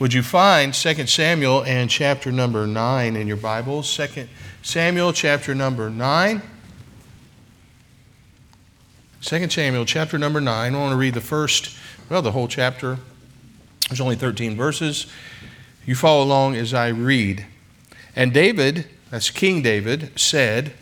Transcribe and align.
Would 0.00 0.12
you 0.12 0.24
find 0.24 0.74
2 0.74 1.06
Samuel 1.06 1.62
and 1.62 1.88
chapter 1.88 2.32
number 2.32 2.66
9 2.66 3.14
in 3.14 3.28
your 3.28 3.36
Bibles? 3.36 3.96
2 3.96 4.26
Samuel 4.60 5.12
chapter 5.12 5.54
number 5.54 5.88
9. 5.88 6.42
2 9.22 9.50
Samuel 9.50 9.84
chapter 9.84 10.18
number 10.18 10.40
9. 10.40 10.74
I 10.74 10.76
want 10.76 10.90
to 10.90 10.96
read 10.96 11.14
the 11.14 11.20
first, 11.20 11.78
well, 12.10 12.22
the 12.22 12.32
whole 12.32 12.48
chapter. 12.48 12.98
There's 13.88 14.00
only 14.00 14.16
13 14.16 14.56
verses. 14.56 15.06
You 15.86 15.94
follow 15.94 16.24
along 16.24 16.56
as 16.56 16.74
I 16.74 16.88
read. 16.88 17.46
And 18.16 18.34
David, 18.34 18.88
that's 19.12 19.30
King 19.30 19.62
David, 19.62 20.18
said, 20.18 20.72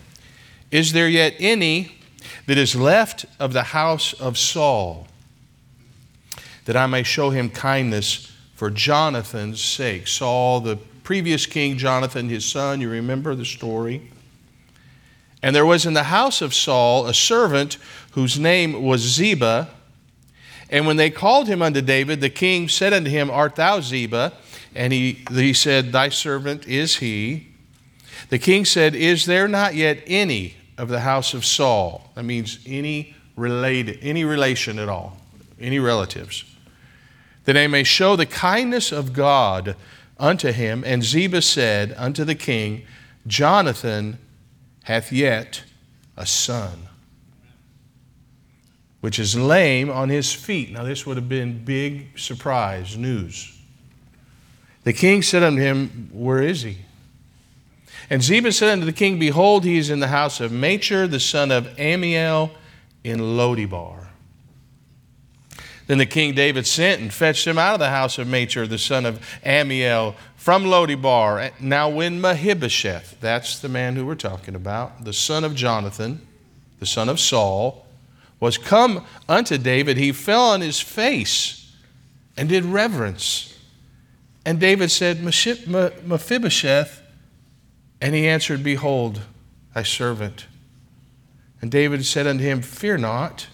Is 0.71 0.93
there 0.93 1.07
yet 1.07 1.35
any 1.39 1.99
that 2.47 2.57
is 2.57 2.75
left 2.75 3.27
of 3.39 3.53
the 3.53 3.65
house 3.65 4.15
of 4.15 4.39
Saul, 4.39 5.07
that 6.65 6.79
I 6.79 6.87
may 6.87 7.03
show 7.03 7.29
him 7.29 7.51
kindness? 7.51 8.32
For 8.63 8.71
Jonathan's 8.71 9.61
sake. 9.61 10.07
Saul, 10.07 10.61
the 10.61 10.77
previous 11.03 11.47
king, 11.47 11.77
Jonathan, 11.79 12.29
his 12.29 12.45
son, 12.45 12.81
you 12.81 12.89
remember 12.89 13.35
the 13.35 13.45
story. 13.45 14.09
And 15.43 15.57
there 15.57 15.67
was 15.67 15.85
in 15.85 15.95
the 15.95 16.05
house 16.05 16.41
of 16.41 16.55
Saul 16.55 17.09
a 17.09 17.13
servant 17.13 17.77
whose 18.13 18.39
name 18.39 18.85
was 18.85 19.01
Ziba. 19.01 19.69
And 20.71 20.87
when 20.87 20.97
they 20.97 21.11
called 21.11 21.49
him 21.49 21.61
unto 21.61 21.81
David, 21.81 22.21
the 22.21 22.31
king 22.31 22.69
said 22.69 22.93
unto 22.93 23.11
him, 23.11 23.33
Art 23.33 23.57
thou 23.57 23.81
Ziba? 23.81 24.33
And 24.77 24.93
he, 24.93 25.25
he 25.33 25.55
said, 25.55 25.91
Thy 25.91 26.09
servant 26.09 26.65
is 26.69 26.99
he. 26.99 27.49
The 28.29 28.39
king 28.39 28.65
said, 28.65 28.95
Is 28.95 29.27
there 29.27 29.49
not 29.49 29.75
yet 29.75 30.05
any 30.07 30.55
of 30.79 30.89
the 30.89 31.01
house 31.01 31.35
of 31.35 31.45
Saul? 31.45 32.13
That 32.15 32.23
means 32.23 32.61
any 32.65 33.17
related, 33.35 33.99
any 34.03 34.25
relation 34.25 34.79
at 34.79 34.89
all, 34.89 35.17
any 35.59 35.81
relatives 35.81 36.45
that 37.45 37.57
I 37.57 37.67
may 37.67 37.85
show 37.85 38.17
the 38.17 38.27
kindness 38.27 38.93
of 38.93 39.13
God 39.13 39.77
unto 40.19 40.53
him. 40.53 40.83
And 40.87 41.03
Ziba 41.03 41.43
said 41.43 41.95
unto 41.97 42.25
the 42.25 42.35
king, 42.35 42.87
Jonathan 43.27 44.19
hath 44.85 45.13
yet 45.13 45.65
a 46.17 46.27
son, 46.27 46.89
which 49.01 49.19
is 49.19 49.37
lame 49.37 49.91
on 49.91 50.09
his 50.09 50.33
feet. 50.33 50.73
Now, 50.73 50.85
this 50.85 51.07
would 51.07 51.17
have 51.17 51.29
been 51.29 51.65
big 51.65 52.19
surprise 52.19 52.97
news. 52.97 53.59
The 54.85 54.93
king 54.93 55.23
said 55.23 55.43
unto 55.43 55.61
him, 55.61 56.11
Where 56.13 56.43
is 56.43 56.63
he? 56.63 56.79
And 58.11 58.23
Ziba 58.23 58.53
said 58.53 58.71
unto 58.71 58.85
the 58.85 58.93
king, 58.93 59.19
Behold, 59.19 59.65
he 59.65 59.79
is 59.79 59.91
in 59.91 60.01
the 60.01 60.09
house 60.09 60.41
of 60.41 60.53
Machir, 60.53 61.07
the 61.07 61.21
son 61.21 61.51
of 61.51 61.67
Ammiel, 61.77 62.51
in 63.05 63.19
Lodibar. 63.21 64.02
Then 65.87 65.99
the 65.99 66.07
king 66.07 66.35
David 66.35 66.67
sent 66.67 67.01
and 67.01 67.13
fetched 67.13 67.47
him 67.47 67.59
out 67.59 67.75
of 67.75 67.81
the 67.81 67.91
house 67.91 68.19
of 68.19 68.29
Machir, 68.29 68.67
the 68.67 68.79
son 68.79 69.05
of 69.05 69.21
Ammiel, 69.45 70.15
from 70.37 70.65
Lodibar. 70.65 71.53
Now, 71.61 71.89
when 71.89 72.21
Mephibosheth, 72.21 73.21
that's 73.21 73.59
the 73.59 73.69
man 73.69 73.97
who 73.97 74.07
we're 74.07 74.15
talking 74.15 74.55
about, 74.55 75.05
the 75.05 75.13
son 75.13 75.45
of 75.45 75.55
Jonathan, 75.55 76.27
the 76.79 76.87
son 76.87 77.09
of 77.09 77.21
Saul, 77.21 77.87
was 78.41 78.59
come 78.59 79.05
unto 79.29 79.57
David, 79.59 79.97
he 79.97 80.11
fell 80.13 80.43
on 80.43 80.61
his 80.61 80.81
face 80.81 81.73
and 82.37 82.49
did 82.49 82.65
reverence. 82.65 83.57
And 84.45 84.59
David 84.59 84.91
said, 84.91 85.23
Mephibosheth, 85.23 87.01
and 88.01 88.15
he 88.15 88.27
answered, 88.27 88.65
Behold, 88.65 89.21
thy 89.75 89.85
servant. 89.85 90.47
And 91.61 91.71
David 91.71 92.05
said 92.05 92.27
unto 92.27 92.43
him, 92.43 92.63
Fear 92.63 92.99
not. 92.99 93.47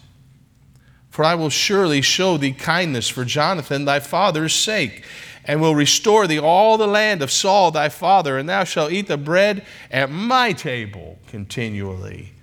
For 1.19 1.24
I 1.24 1.34
will 1.34 1.50
surely 1.50 2.00
show 2.00 2.36
thee 2.36 2.52
kindness 2.52 3.08
for 3.08 3.24
Jonathan 3.24 3.84
thy 3.86 3.98
father's 3.98 4.55
sake, 4.55 5.05
and 5.44 5.61
will 5.61 5.74
restore 5.74 6.28
thee 6.28 6.38
all 6.38 6.78
the 6.78 6.86
land 6.86 7.22
of 7.22 7.33
Saul 7.33 7.72
thy 7.72 7.88
father, 7.88 8.38
and 8.38 8.48
thou 8.48 8.62
shalt 8.62 8.92
eat 8.92 9.08
the 9.08 9.16
bread 9.16 9.66
at 9.91 10.12
my 10.12 10.52
table 10.52 11.19
continually. 11.27 12.34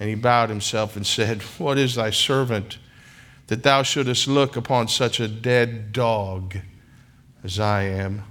And 0.00 0.08
he 0.08 0.16
bowed 0.16 0.48
himself 0.48 0.96
and 0.96 1.06
said, 1.06 1.42
What 1.58 1.78
is 1.78 1.94
thy 1.94 2.10
servant 2.10 2.78
that 3.46 3.62
thou 3.62 3.84
shouldest 3.84 4.26
look 4.26 4.56
upon 4.56 4.88
such 4.88 5.20
a 5.20 5.28
dead 5.28 5.92
dog 5.92 6.56
as 7.44 7.60
I 7.60 7.82
am? 7.84 8.24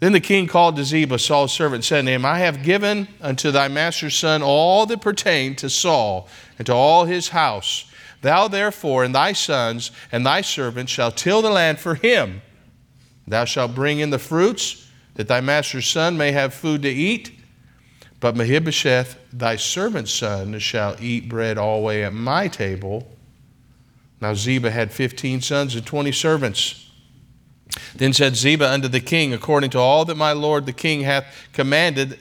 Then 0.00 0.12
the 0.12 0.20
king 0.20 0.46
called 0.46 0.76
to 0.76 0.84
Ziba, 0.84 1.18
Saul's 1.18 1.52
servant, 1.52 1.76
and 1.76 1.84
said 1.84 2.04
to 2.06 2.10
him, 2.10 2.24
I 2.24 2.38
have 2.38 2.62
given 2.62 3.06
unto 3.20 3.50
thy 3.50 3.68
master's 3.68 4.14
son 4.14 4.42
all 4.42 4.86
that 4.86 5.02
pertained 5.02 5.58
to 5.58 5.68
Saul 5.68 6.26
and 6.58 6.66
to 6.66 6.74
all 6.74 7.04
his 7.04 7.28
house. 7.28 7.84
Thou 8.22 8.48
therefore 8.48 9.04
and 9.04 9.14
thy 9.14 9.34
sons 9.34 9.90
and 10.10 10.24
thy 10.24 10.40
servants 10.40 10.90
shall 10.90 11.12
till 11.12 11.42
the 11.42 11.50
land 11.50 11.78
for 11.78 11.94
him. 11.94 12.40
Thou 13.26 13.44
shalt 13.44 13.74
bring 13.74 14.00
in 14.00 14.10
the 14.10 14.18
fruits, 14.18 14.88
that 15.14 15.28
thy 15.28 15.40
master's 15.40 15.86
son 15.86 16.16
may 16.16 16.32
have 16.32 16.54
food 16.54 16.82
to 16.82 16.88
eat. 16.88 17.32
But 18.20 18.36
Mephibosheth, 18.36 19.18
thy 19.32 19.56
servant's 19.56 20.12
son, 20.12 20.58
shall 20.58 20.96
eat 21.00 21.28
bread 21.28 21.58
always 21.58 22.04
at 22.06 22.12
my 22.12 22.48
table. 22.48 23.06
Now 24.20 24.34
Ziba 24.34 24.70
had 24.70 24.92
fifteen 24.92 25.40
sons 25.40 25.74
and 25.74 25.86
twenty 25.86 26.12
servants. 26.12 26.89
Then 27.94 28.12
said 28.12 28.36
Ziba 28.36 28.68
unto 28.68 28.88
the 28.88 29.00
king, 29.00 29.32
According 29.32 29.70
to 29.70 29.78
all 29.78 30.04
that 30.04 30.16
my 30.16 30.32
lord 30.32 30.66
the 30.66 30.72
king 30.72 31.02
hath 31.02 31.24
commanded 31.52 32.18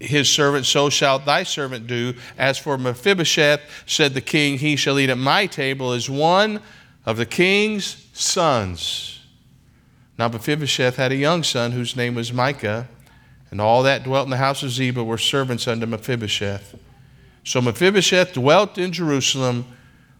his 0.00 0.28
servant, 0.28 0.66
so 0.66 0.90
shalt 0.90 1.24
thy 1.24 1.42
servant 1.42 1.86
do. 1.86 2.14
As 2.36 2.58
for 2.58 2.78
Mephibosheth, 2.78 3.60
said 3.86 4.14
the 4.14 4.20
king, 4.20 4.58
He 4.58 4.76
shall 4.76 4.98
eat 4.98 5.10
at 5.10 5.18
my 5.18 5.46
table 5.46 5.92
as 5.92 6.08
one 6.08 6.60
of 7.06 7.16
the 7.16 7.26
king's 7.26 8.06
sons. 8.12 9.20
Now 10.18 10.28
Mephibosheth 10.28 10.96
had 10.96 11.12
a 11.12 11.16
young 11.16 11.42
son 11.42 11.72
whose 11.72 11.94
name 11.94 12.14
was 12.14 12.32
Micah, 12.32 12.88
and 13.50 13.60
all 13.60 13.82
that 13.84 14.04
dwelt 14.04 14.26
in 14.26 14.30
the 14.30 14.36
house 14.36 14.62
of 14.62 14.70
Ziba 14.70 15.02
were 15.02 15.18
servants 15.18 15.68
unto 15.68 15.86
Mephibosheth. 15.86 16.78
So 17.44 17.62
Mephibosheth 17.62 18.34
dwelt 18.34 18.76
in 18.76 18.92
Jerusalem, 18.92 19.64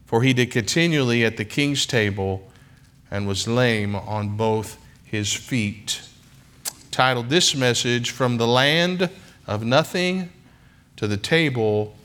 for 0.06 0.22
he 0.22 0.32
did 0.32 0.50
continually 0.50 1.24
at 1.24 1.36
the 1.36 1.44
king's 1.44 1.84
table 1.84 2.50
and 3.10 3.26
was 3.26 3.48
lame 3.48 3.94
on 3.94 4.36
both 4.36 4.78
his 5.04 5.32
feet. 5.32 6.02
Titled 6.90 7.28
this 7.28 7.54
message, 7.54 8.10
From 8.10 8.36
the 8.36 8.46
Land 8.46 9.10
of 9.46 9.64
Nothing 9.64 10.30
to 10.96 11.06
the 11.06 11.16
Table 11.16 11.96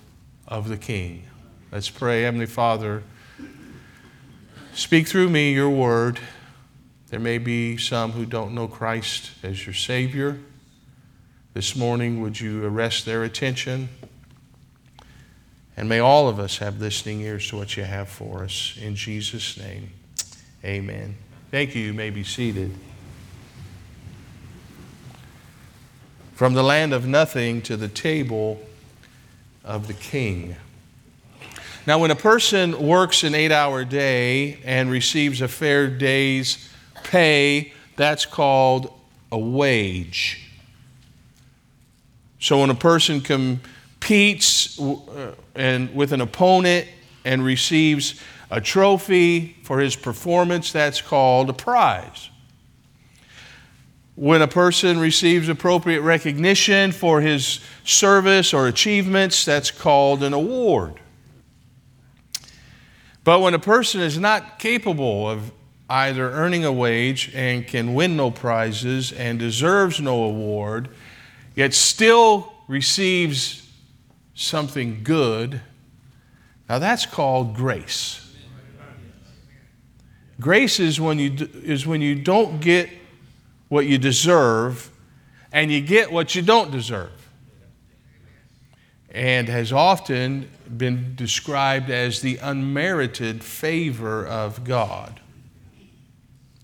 of 0.47 0.69
the 0.69 0.77
King. 0.77 1.23
Let's 1.71 1.89
pray. 1.89 2.21
Heavenly 2.21 2.45
Father, 2.45 3.03
speak 4.73 5.07
through 5.07 5.29
me 5.29 5.53
your 5.53 5.69
word. 5.69 6.19
There 7.09 7.19
may 7.19 7.37
be 7.37 7.77
some 7.77 8.11
who 8.11 8.25
don't 8.25 8.53
know 8.53 8.67
Christ 8.67 9.31
as 9.43 9.65
your 9.65 9.73
Savior. 9.73 10.39
This 11.53 11.75
morning, 11.75 12.21
would 12.21 12.39
you 12.39 12.65
arrest 12.65 13.05
their 13.05 13.23
attention? 13.23 13.89
And 15.75 15.89
may 15.89 15.99
all 15.99 16.29
of 16.29 16.39
us 16.39 16.57
have 16.59 16.79
listening 16.79 17.21
ears 17.21 17.47
to 17.49 17.57
what 17.57 17.75
you 17.77 17.83
have 17.83 18.09
for 18.09 18.43
us. 18.43 18.77
In 18.79 18.95
Jesus' 18.95 19.57
name. 19.57 19.91
Amen. 20.65 21.17
Thank 21.51 21.75
you. 21.75 21.81
You 21.81 21.93
may 21.93 22.09
be 22.09 22.23
seated. 22.23 22.71
From 26.35 26.53
the 26.53 26.63
land 26.63 26.93
of 26.93 27.05
nothing 27.05 27.61
to 27.63 27.75
the 27.75 27.89
table 27.89 28.61
of 29.63 29.87
the 29.87 29.93
king. 29.93 30.55
Now, 31.85 31.99
when 31.99 32.11
a 32.11 32.15
person 32.15 32.87
works 32.87 33.23
an 33.23 33.35
eight 33.35 33.51
hour 33.51 33.83
day 33.83 34.59
and 34.63 34.89
receives 34.89 35.41
a 35.41 35.49
fair 35.49 35.89
day's 35.89 36.69
pay, 37.03 37.73
that's 37.97 38.25
called 38.25 38.93
a 39.33 39.37
wage. 39.37 40.49
So, 42.39 42.61
when 42.61 42.69
a 42.69 42.75
person 42.75 43.19
competes 43.19 44.79
uh, 44.79 45.35
and 45.55 45.93
with 45.93 46.13
an 46.13 46.21
opponent 46.21 46.87
and 47.25 47.43
receives 47.43 48.21
a 48.53 48.61
trophy 48.61 49.57
for 49.63 49.79
his 49.79 49.95
performance, 49.95 50.71
that's 50.71 51.01
called 51.01 51.49
a 51.49 51.53
prize. 51.53 52.29
When 54.13 54.43
a 54.43 54.47
person 54.47 54.99
receives 54.99 55.49
appropriate 55.49 56.01
recognition 56.01 56.91
for 56.91 57.19
his 57.19 57.61
service 57.83 58.53
or 58.53 58.67
achievements, 58.67 59.43
that's 59.43 59.71
called 59.71 60.21
an 60.21 60.33
award. 60.33 60.99
But 63.23 63.39
when 63.39 63.55
a 63.55 63.59
person 63.59 64.01
is 64.01 64.19
not 64.19 64.59
capable 64.59 65.27
of 65.27 65.51
either 65.89 66.29
earning 66.29 66.63
a 66.63 66.71
wage 66.71 67.31
and 67.33 67.65
can 67.65 67.95
win 67.95 68.15
no 68.15 68.29
prizes 68.29 69.11
and 69.11 69.39
deserves 69.39 69.99
no 69.99 70.25
award, 70.25 70.89
yet 71.55 71.73
still 71.73 72.53
receives 72.67 73.67
something 74.35 75.01
good, 75.01 75.59
now 76.69 76.77
that's 76.77 77.07
called 77.07 77.55
grace. 77.55 78.22
Grace 80.39 80.79
is 80.79 80.99
when 80.99 81.19
you, 81.19 81.49
is 81.63 81.85
when 81.85 82.01
you 82.01 82.15
don't 82.15 82.59
get 82.59 82.89
what 83.69 83.85
you 83.85 83.97
deserve 83.97 84.89
and 85.51 85.71
you 85.71 85.81
get 85.81 86.11
what 86.11 86.35
you 86.35 86.41
don't 86.41 86.71
deserve. 86.71 87.11
And 89.09 89.47
has 89.47 89.71
often 89.71 90.49
been 90.77 91.15
described 91.15 91.91
as 91.91 92.21
the 92.21 92.37
unmerited 92.37 93.43
favor 93.43 94.25
of 94.25 94.63
God. 94.63 95.19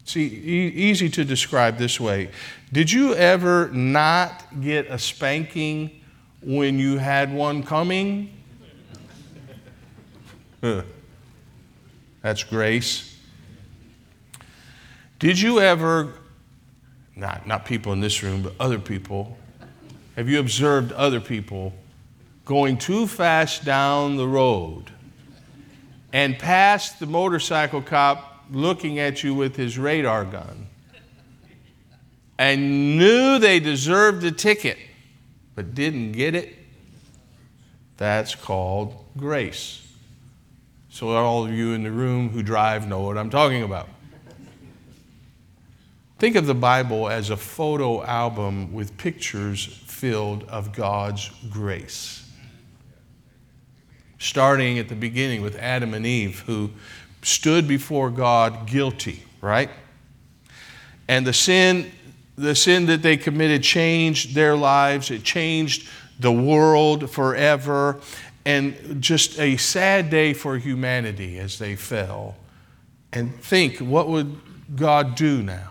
See, 0.06 0.26
e- 0.26 0.74
easy 0.76 1.10
to 1.10 1.24
describe 1.24 1.78
this 1.78 2.00
way. 2.00 2.32
Did 2.74 2.92
you 2.92 3.14
ever 3.14 3.70
not 3.70 4.44
get 4.62 4.88
a 4.88 4.98
spanking 4.98 6.02
when 6.42 6.80
you 6.80 6.98
had 6.98 7.32
one 7.32 7.62
coming? 7.62 8.36
That's 12.22 12.44
grace. 12.44 13.09
Did 15.20 15.38
you 15.38 15.60
ever, 15.60 16.14
not, 17.14 17.46
not 17.46 17.66
people 17.66 17.92
in 17.92 18.00
this 18.00 18.24
room, 18.24 18.42
but 18.42 18.54
other 18.58 18.80
people, 18.80 19.38
have 20.16 20.30
you 20.30 20.40
observed 20.40 20.94
other 20.94 21.20
people 21.20 21.74
going 22.46 22.78
too 22.78 23.06
fast 23.06 23.66
down 23.66 24.16
the 24.16 24.28
road 24.28 24.86
and 26.14 26.40
past 26.40 27.00
the 27.00 27.06
motorcycle 27.06 27.82
cop 27.82 28.46
looking 28.50 28.98
at 28.98 29.22
you 29.22 29.36
with 29.36 29.58
his 29.58 29.78
radar 29.78 30.24
gun 30.24 30.68
and 32.38 32.98
knew 32.98 33.38
they 33.40 33.60
deserved 33.60 34.24
a 34.24 34.32
ticket 34.32 34.78
but 35.54 35.76
didn't 35.76 36.14
get 36.14 36.34
it? 36.34 36.56
That's 37.98 38.36
called 38.36 38.96
grace. 39.18 39.86
So, 40.90 41.10
all 41.10 41.44
of 41.44 41.52
you 41.52 41.74
in 41.74 41.84
the 41.84 41.92
room 41.92 42.30
who 42.30 42.42
drive 42.42 42.88
know 42.88 43.02
what 43.02 43.18
I'm 43.18 43.30
talking 43.30 43.64
about. 43.64 43.90
Think 46.20 46.36
of 46.36 46.46
the 46.46 46.54
Bible 46.54 47.08
as 47.08 47.30
a 47.30 47.38
photo 47.38 48.04
album 48.04 48.74
with 48.74 48.98
pictures 48.98 49.64
filled 49.64 50.44
of 50.50 50.74
God's 50.74 51.32
grace. 51.50 52.30
Starting 54.18 54.78
at 54.80 54.90
the 54.90 54.96
beginning 54.96 55.42
with 55.42 55.56
Adam 55.56 55.94
and 55.94 56.06
Eve, 56.06 56.42
who 56.42 56.72
stood 57.22 57.70
before 57.70 58.10
God 58.10 58.68
guilty, 58.68 59.24
right? 59.40 59.70
And 61.08 61.26
the 61.26 61.32
sin, 61.32 61.90
the 62.36 62.54
sin 62.54 62.88
that 62.88 63.02
they 63.02 63.16
committed 63.16 63.64
changed 63.64 64.36
their 64.36 64.58
lives, 64.58 65.12
it 65.12 65.24
changed 65.24 65.88
the 66.20 66.34
world 66.34 67.10
forever 67.10 68.02
and 68.44 69.02
just 69.02 69.40
a 69.40 69.56
sad 69.56 70.10
day 70.10 70.34
for 70.34 70.58
humanity 70.58 71.40
as 71.40 71.60
they 71.60 71.78
fell. 71.78 72.36
And 73.14 73.42
think, 73.42 73.78
what 73.78 74.10
would 74.10 74.38
God 74.76 75.16
do 75.16 75.42
now? 75.42 75.69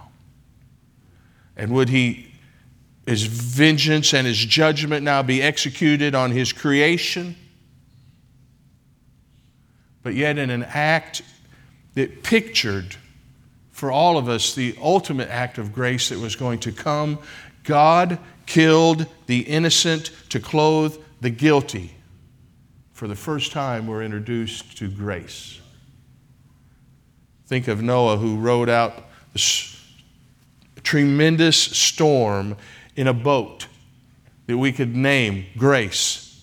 And 1.58 1.70
would 1.72 1.90
He, 1.90 2.32
His 3.06 3.24
vengeance 3.24 4.14
and 4.14 4.26
His 4.26 4.38
judgment 4.38 5.02
now 5.02 5.22
be 5.22 5.42
executed 5.42 6.14
on 6.14 6.30
His 6.30 6.52
creation? 6.52 7.36
But 10.02 10.14
yet, 10.14 10.38
in 10.38 10.48
an 10.48 10.62
act 10.62 11.20
that 11.94 12.22
pictured 12.22 12.96
for 13.72 13.92
all 13.92 14.16
of 14.16 14.28
us 14.28 14.54
the 14.54 14.74
ultimate 14.80 15.28
act 15.28 15.58
of 15.58 15.74
grace 15.74 16.08
that 16.08 16.18
was 16.18 16.36
going 16.36 16.60
to 16.60 16.72
come, 16.72 17.18
God 17.64 18.18
killed 18.46 19.06
the 19.26 19.40
innocent 19.40 20.10
to 20.30 20.40
clothe 20.40 20.96
the 21.20 21.30
guilty 21.30 21.94
for 22.98 23.06
the 23.06 23.14
first 23.14 23.52
time, 23.52 23.86
we're 23.86 24.02
introduced 24.02 24.76
to 24.78 24.90
grace. 24.90 25.60
Think 27.46 27.68
of 27.68 27.80
Noah 27.80 28.16
who 28.16 28.36
rode 28.36 28.68
out 28.68 29.04
a 29.36 29.38
tremendous 30.88 31.58
storm 31.58 32.56
in 32.96 33.06
a 33.06 33.12
boat 33.12 33.66
that 34.46 34.56
we 34.56 34.72
could 34.72 34.96
name 34.96 35.44
grace. 35.58 36.42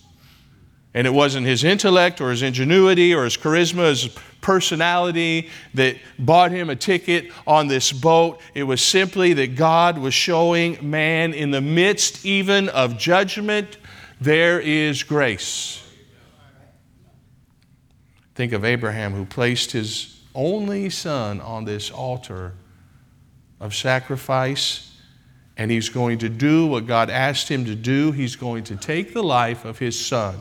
And 0.93 1.07
it 1.07 1.09
wasn't 1.09 1.47
his 1.47 1.63
intellect 1.63 2.21
or 2.21 2.29
his 2.29 2.43
ingenuity 2.43 3.11
or 3.11 3.23
his 3.23 3.37
charisma, 3.37 3.89
his 3.89 4.15
personality 4.41 5.49
that 5.73 5.97
bought 6.19 6.51
him 6.51 6.69
a 6.69 6.75
ticket 6.75 7.31
on 7.47 7.69
this 7.69 7.91
boat. 7.91 8.39
It 8.53 8.61
was 8.61 8.83
simply 8.83 9.33
that 9.33 9.55
God 9.55 9.97
was 9.97 10.13
showing 10.13 10.77
man 10.91 11.33
in 11.33 11.49
the 11.49 11.59
midst 11.59 12.23
even 12.23 12.69
of 12.69 12.99
judgment, 12.99 13.77
there 14.21 14.59
is 14.59 15.01
grace. 15.01 15.83
Think 18.35 18.53
of 18.53 18.63
Abraham 18.63 19.13
who 19.13 19.25
placed 19.25 19.71
his 19.71 20.21
only 20.35 20.91
son 20.91 21.41
on 21.41 21.65
this 21.65 21.89
altar 21.89 22.53
of 23.59 23.75
sacrifice, 23.75 24.95
and 25.57 25.71
he's 25.71 25.89
going 25.89 26.19
to 26.19 26.29
do 26.29 26.67
what 26.67 26.87
God 26.87 27.09
asked 27.09 27.49
him 27.49 27.65
to 27.65 27.75
do. 27.75 28.11
He's 28.11 28.35
going 28.35 28.65
to 28.65 28.75
take 28.75 29.13
the 29.13 29.23
life 29.23 29.65
of 29.65 29.79
his 29.79 30.03
son. 30.03 30.39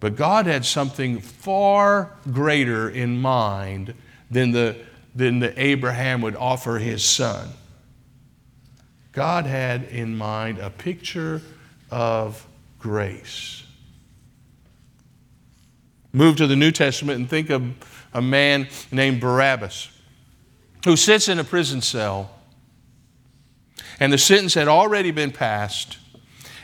But 0.00 0.14
God 0.14 0.46
had 0.46 0.64
something 0.64 1.18
far 1.20 2.12
greater 2.30 2.88
in 2.88 3.20
mind 3.20 3.94
than 4.30 4.52
the, 4.52 4.76
than 5.14 5.40
the 5.40 5.60
Abraham 5.60 6.20
would 6.22 6.36
offer 6.36 6.78
his 6.78 7.04
son. 7.04 7.48
God 9.12 9.46
had 9.46 9.84
in 9.84 10.16
mind 10.16 10.58
a 10.58 10.70
picture 10.70 11.42
of 11.90 12.46
grace. 12.78 13.64
Move 16.12 16.36
to 16.36 16.46
the 16.46 16.54
New 16.54 16.70
Testament 16.70 17.18
and 17.18 17.28
think 17.28 17.50
of 17.50 17.62
a 18.14 18.22
man 18.22 18.68
named 18.92 19.20
Barabbas 19.20 19.90
who 20.84 20.96
sits 20.96 21.28
in 21.28 21.38
a 21.38 21.44
prison 21.44 21.80
cell, 21.80 22.30
and 24.00 24.12
the 24.12 24.18
sentence 24.18 24.54
had 24.54 24.68
already 24.68 25.10
been 25.10 25.32
passed, 25.32 25.98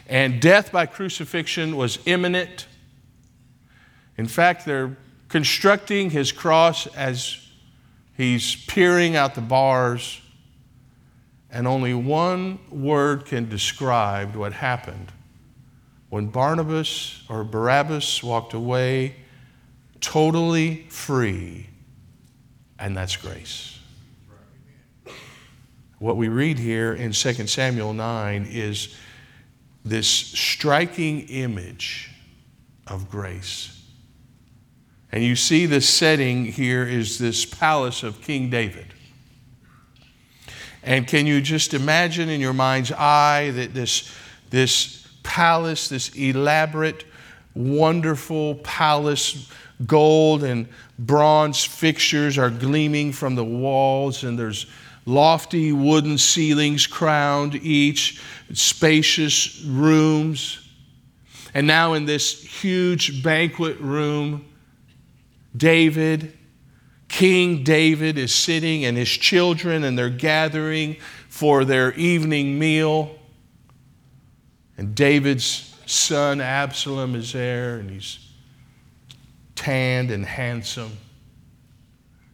and 0.08 0.40
death 0.40 0.70
by 0.70 0.87
crucifixion 0.87 1.76
was 1.76 1.99
imminent. 2.06 2.66
In 4.16 4.26
fact, 4.26 4.64
they're 4.64 4.96
constructing 5.28 6.11
his 6.11 6.31
cross 6.31 6.87
as 6.94 7.40
he's 8.16 8.55
peering 8.66 9.16
out 9.16 9.34
the 9.34 9.40
bars, 9.40 10.20
and 11.50 11.67
only 11.67 11.94
one 11.94 12.58
word 12.70 13.25
can 13.25 13.49
describe 13.49 14.37
what 14.37 14.52
happened. 14.52 15.10
When 16.08 16.26
Barnabas 16.26 17.25
or 17.28 17.43
Barabbas 17.43 18.22
walked 18.22 18.55
away, 18.55 19.17
totally 20.00 20.87
free, 20.88 21.69
and 22.78 22.96
that's 22.96 23.17
grace. 23.17 23.81
What 26.05 26.19
we 26.19 26.29
read 26.29 26.59
here 26.59 26.93
in 26.93 27.12
2 27.12 27.47
Samuel 27.47 27.95
9 27.95 28.47
is 28.51 28.95
this 29.87 30.06
striking 30.06 31.21
image 31.29 32.11
of 32.87 33.09
grace. 33.09 33.83
And 35.12 35.25
you 35.25 35.35
see 35.35 35.65
the 35.65 35.81
setting 35.81 36.45
here 36.45 36.85
is 36.87 37.19
this 37.19 37.47
palace 37.47 38.03
of 38.03 38.21
King 38.21 38.51
David. 38.51 38.93
And 40.82 41.06
can 41.06 41.27
you 41.27 41.41
just 41.41 41.73
imagine 41.73 42.29
in 42.29 42.39
your 42.39 42.53
mind's 42.53 42.93
eye 42.93 43.51
that 43.53 43.73
this, 43.73 44.15
this 44.51 45.08
palace, 45.23 45.89
this 45.89 46.11
elaborate, 46.15 47.06
wonderful 47.55 48.56
palace, 48.56 49.49
Gold 49.87 50.44
and 50.44 50.69
bronze 51.01 51.65
fixtures 51.65 52.39
are 52.39 52.49
gleaming 52.51 53.11
from 53.11 53.34
the 53.34 53.44
walls, 53.44 54.23
and 54.23 54.39
there's 54.39 54.67
lofty 55.06 55.73
wooden 55.73 56.19
ceilings 56.19 56.87
crowned 56.87 57.55
each, 57.56 58.20
spacious 58.53 59.63
rooms. 59.65 60.61
And 61.53 61.67
now, 61.67 61.93
in 61.93 62.05
this 62.05 62.43
huge 62.43 63.23
banquet 63.23 63.79
room, 63.81 64.44
David, 65.56 66.37
King 67.08 67.63
David, 67.63 68.19
is 68.19 68.34
sitting, 68.34 68.84
and 68.84 68.96
his 68.96 69.08
children, 69.08 69.84
and 69.84 69.96
they're 69.96 70.08
gathering 70.11 70.96
for 71.29 71.65
their 71.65 71.93
evening 71.94 72.58
meal. 72.58 73.17
And 74.77 74.94
David's 74.94 75.75
son 75.87 76.41
Absalom 76.41 77.15
is 77.15 77.32
there, 77.32 77.77
and 77.77 77.91
he's 77.91 78.19
tanned 79.55 80.11
and 80.11 80.25
handsome. 80.25 80.96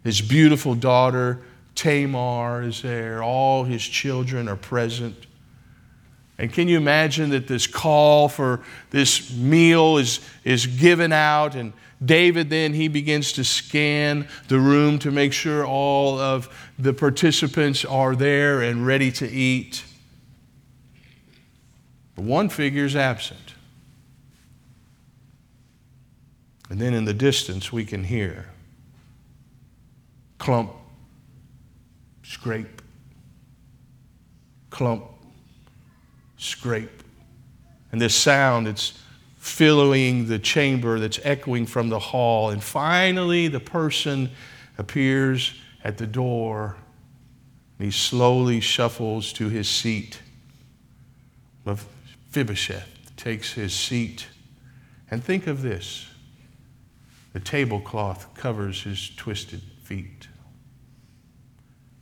His 0.03 0.23
beautiful 0.23 0.75
daughter, 0.75 1.43
Tamar, 1.81 2.63
is 2.63 2.83
there. 2.83 3.23
All 3.23 3.65
his 3.65 3.83
children 3.83 4.49
are 4.49 4.57
present. 4.57 5.17
And 6.37 6.53
can 6.53 6.69
you 6.69 6.77
imagine 6.77 7.31
that 7.31 7.49
this 7.49 7.67
call 7.67 8.29
for 8.29 8.61
this 8.91 9.35
meal 9.35 9.97
is, 9.97 10.21
is 10.45 10.67
given 10.67 11.11
out? 11.11 11.55
And 11.55 11.73
David 12.05 12.51
then 12.51 12.75
he 12.75 12.89
begins 12.89 13.33
to 13.33 13.45
scan 13.45 14.29
the 14.49 14.59
room 14.59 14.99
to 14.99 15.11
make 15.11 15.33
sure 15.33 15.65
all 15.65 16.19
of 16.19 16.55
the 16.79 16.93
participants 16.93 17.83
are 17.87 18.15
there 18.15 18.61
and 18.61 18.87
ready 18.87 19.11
to 19.13 19.27
eat. 19.27 19.83
But 22.15 22.27
one 22.27 22.51
figure 22.51 22.85
is 22.85 22.95
absent. 22.95 23.55
And 26.69 26.79
then 26.79 26.93
in 26.93 27.07
the 27.07 27.15
distance, 27.15 27.73
we 27.73 27.87
can 27.87 28.05
hear 28.05 28.51
clump, 30.37 30.73
scrape, 32.31 32.81
clump, 34.71 35.05
scrape. 36.39 37.03
And 37.91 38.01
this 38.01 38.15
sound, 38.15 38.69
it's 38.69 38.97
filling 39.37 40.29
the 40.29 40.39
chamber 40.39 41.01
that's 41.01 41.19
echoing 41.25 41.67
from 41.67 41.89
the 41.89 41.99
hall. 41.99 42.51
And 42.51 42.63
finally, 42.63 43.49
the 43.49 43.59
person 43.59 44.31
appears 44.79 45.55
at 45.83 45.99
the 45.99 46.07
door 46.07 46.77
he 47.81 47.91
slowly 47.91 48.61
shuffles 48.61 49.33
to 49.33 49.49
his 49.49 49.69
seat. 49.69 50.21
Mephibosheth 51.65 53.17
takes 53.17 53.55
his 53.55 53.73
seat. 53.73 54.29
And 55.11 55.25
think 55.25 55.49
of 55.49 55.63
this 55.63 56.07
the 57.33 57.41
tablecloth 57.41 58.35
covers 58.35 58.83
his 58.83 59.11
twisted 59.17 59.63
feet. 59.83 60.29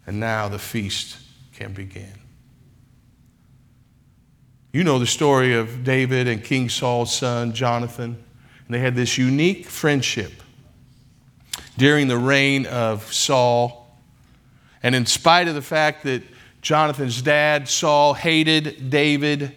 And 0.09 0.19
now 0.21 0.49
the 0.49 0.59
feast 0.59 1.19
can 1.53 1.75
begin. 1.75 2.15
You 4.73 4.83
know 4.83 4.99
the 4.99 5.07
story 5.07 5.55
of 5.55 5.85
David 5.85 6.27
and 6.27 6.43
King 6.43 6.71
Saul's 6.71 7.15
son, 7.15 7.53
Jonathan. 7.53 8.17
And 8.65 8.75
they 8.75 8.79
had 8.79 8.95
this 8.95 9.19
unique 9.19 9.67
friendship 9.67 10.33
during 11.77 12.09
the 12.09 12.17
reign 12.17 12.65
of 12.65 13.13
Saul. 13.13 13.99
And 14.83 14.95
in 14.95 15.05
spite 15.05 15.47
of 15.47 15.55
the 15.55 15.61
fact 15.61 16.05
that 16.05 16.23
Jonathan's 16.63 17.21
dad, 17.21 17.69
Saul, 17.69 18.15
hated 18.15 18.89
David, 18.89 19.55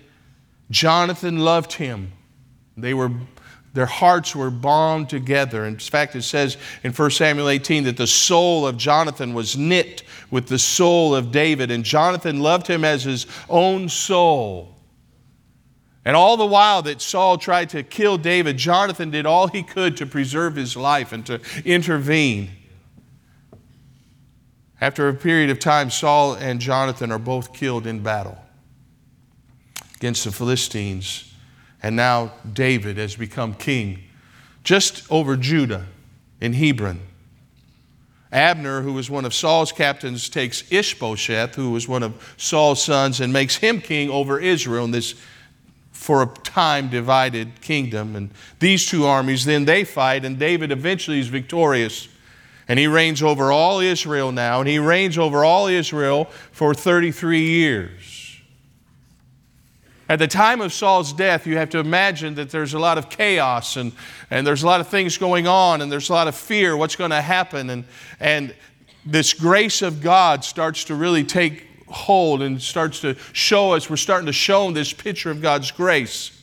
Jonathan 0.70 1.40
loved 1.40 1.72
him. 1.72 2.12
They 2.76 2.94
were, 2.94 3.10
their 3.74 3.86
hearts 3.86 4.36
were 4.36 4.52
bound 4.52 5.10
together. 5.10 5.66
In 5.66 5.78
fact, 5.78 6.16
it 6.16 6.24
says 6.24 6.58
in 6.84 6.92
1 6.92 7.12
Samuel 7.12 7.50
18 7.50 7.86
that 7.86 7.98
the 7.98 8.08
soul 8.08 8.68
of 8.68 8.76
Jonathan 8.78 9.34
was 9.34 9.56
knit 9.56 10.04
with 10.30 10.48
the 10.48 10.60
soul 10.60 11.16
of 11.16 11.32
David, 11.32 11.72
and 11.72 11.84
Jonathan 11.84 12.42
loved 12.42 12.68
him 12.68 12.84
as 12.84 13.04
his 13.04 13.28
own 13.50 13.88
soul. 13.88 14.76
And 16.04 16.16
all 16.16 16.36
the 16.36 16.46
while 16.46 16.82
that 16.82 17.02
Saul 17.02 17.38
tried 17.38 17.70
to 17.70 17.84
kill 17.84 18.18
David, 18.18 18.58
Jonathan 18.58 19.12
did 19.12 19.26
all 19.26 19.48
he 19.48 19.64
could 19.64 19.96
to 19.98 20.06
preserve 20.06 20.56
his 20.56 20.76
life 20.76 21.12
and 21.14 21.26
to 21.28 21.40
intervene. 21.64 22.50
After 24.82 25.08
a 25.08 25.14
period 25.14 25.52
of 25.52 25.60
time, 25.60 25.92
Saul 25.92 26.34
and 26.34 26.60
Jonathan 26.60 27.12
are 27.12 27.20
both 27.20 27.54
killed 27.54 27.86
in 27.86 28.02
battle 28.02 28.38
against 29.96 30.26
the 30.26 30.32
Philistines. 30.32 31.31
And 31.84 31.96
now 31.96 32.34
David 32.54 32.98
has 32.98 33.16
become 33.16 33.54
king 33.54 34.04
just 34.64 35.10
over 35.12 35.36
Judah 35.36 35.88
in 36.40 36.54
Hebron. 36.54 37.00
Abner, 38.32 38.82
who 38.82 38.94
was 38.94 39.10
one 39.10 39.26
of 39.26 39.34
Saul's 39.34 39.72
captains, 39.72 40.30
takes 40.30 40.72
Ishbosheth, 40.72 41.56
who 41.56 41.72
was 41.72 41.88
one 41.88 42.04
of 42.04 42.34
Saul's 42.38 42.82
sons, 42.82 43.20
and 43.20 43.34
makes 43.34 43.58
him 43.58 43.82
king 43.82 44.10
over 44.10 44.40
Israel 44.40 44.86
in 44.86 44.92
this 44.92 45.16
for 45.92 46.24
a 46.24 46.28
time 46.28 46.90
divided 46.90 47.62
kingdom. 47.62 48.16
And 48.16 48.32
these 48.60 48.86
two 48.86 49.06
armies, 49.06 49.44
then 49.46 49.66
they 49.66 49.84
fight, 49.84 50.24
and 50.24 50.40
David 50.40 50.72
eventually 50.72 51.20
is 51.20 51.28
victorious. 51.28 52.08
And 52.68 52.80
he 52.80 52.88
reigns 52.88 53.22
over 53.22 53.52
all 53.52 53.82
Israel 53.82 54.32
now, 54.32 54.62
and 54.62 54.70
he 54.70 54.80
reigns 54.80 55.18
over 55.18 55.44
all 55.44 55.68
Israel 55.68 56.26
for 56.52 56.74
33 56.74 57.42
years. 57.42 58.11
At 60.12 60.20
the 60.20 60.28
time 60.28 60.60
of 60.60 60.74
Saul's 60.74 61.14
death, 61.14 61.48
you 61.48 61.56
have 61.56 61.70
to 61.70 61.80
imagine 61.80 62.36
that 62.36 62.50
there's 62.50 62.74
a 62.74 62.80
lot 62.80 62.98
of 62.98 63.10
chaos 63.10 63.78
and, 63.78 63.94
and 64.30 64.46
there's 64.46 64.62
a 64.62 64.66
lot 64.66 64.82
of 64.82 64.90
things 64.90 65.18
going 65.18 65.48
on 65.48 65.80
and 65.82 65.90
there's 65.90 66.10
a 66.10 66.12
lot 66.12 66.28
of 66.28 66.36
fear 66.36 66.76
what's 66.76 66.98
going 66.98 67.12
to 67.12 67.22
happen. 67.22 67.70
And, 67.70 67.86
and 68.20 68.54
this 69.06 69.34
grace 69.34 69.82
of 69.82 70.02
God 70.02 70.44
starts 70.44 70.84
to 70.84 70.96
really 70.96 71.24
take 71.24 71.66
hold 71.88 72.42
and 72.42 72.62
starts 72.62 73.00
to 73.00 73.16
show 73.32 73.72
us, 73.72 73.90
we're 73.90 73.96
starting 73.96 74.26
to 74.26 74.34
show 74.34 74.70
this 74.72 74.92
picture 74.92 75.32
of 75.32 75.42
God's 75.42 75.72
grace. 75.72 76.41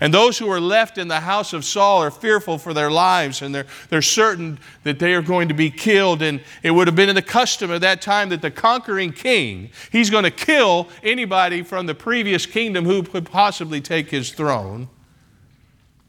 And 0.00 0.12
those 0.12 0.38
who 0.38 0.48
are 0.50 0.60
left 0.60 0.98
in 0.98 1.08
the 1.08 1.20
house 1.20 1.52
of 1.52 1.64
Saul 1.64 2.02
are 2.02 2.10
fearful 2.10 2.58
for 2.58 2.72
their 2.74 2.90
lives 2.90 3.42
and 3.42 3.54
they're, 3.54 3.66
they're 3.88 4.02
certain 4.02 4.58
that 4.84 4.98
they 4.98 5.14
are 5.14 5.22
going 5.22 5.48
to 5.48 5.54
be 5.54 5.70
killed. 5.70 6.22
And 6.22 6.40
it 6.62 6.70
would 6.70 6.86
have 6.86 6.96
been 6.96 7.08
in 7.08 7.14
the 7.14 7.22
custom 7.22 7.70
of 7.70 7.80
that 7.82 8.02
time 8.02 8.28
that 8.30 8.42
the 8.42 8.50
conquering 8.50 9.12
king, 9.12 9.70
he's 9.90 10.10
going 10.10 10.24
to 10.24 10.30
kill 10.30 10.88
anybody 11.02 11.62
from 11.62 11.86
the 11.86 11.94
previous 11.94 12.46
kingdom 12.46 12.84
who 12.84 13.02
could 13.02 13.30
possibly 13.30 13.80
take 13.80 14.10
his 14.10 14.32
throne, 14.32 14.88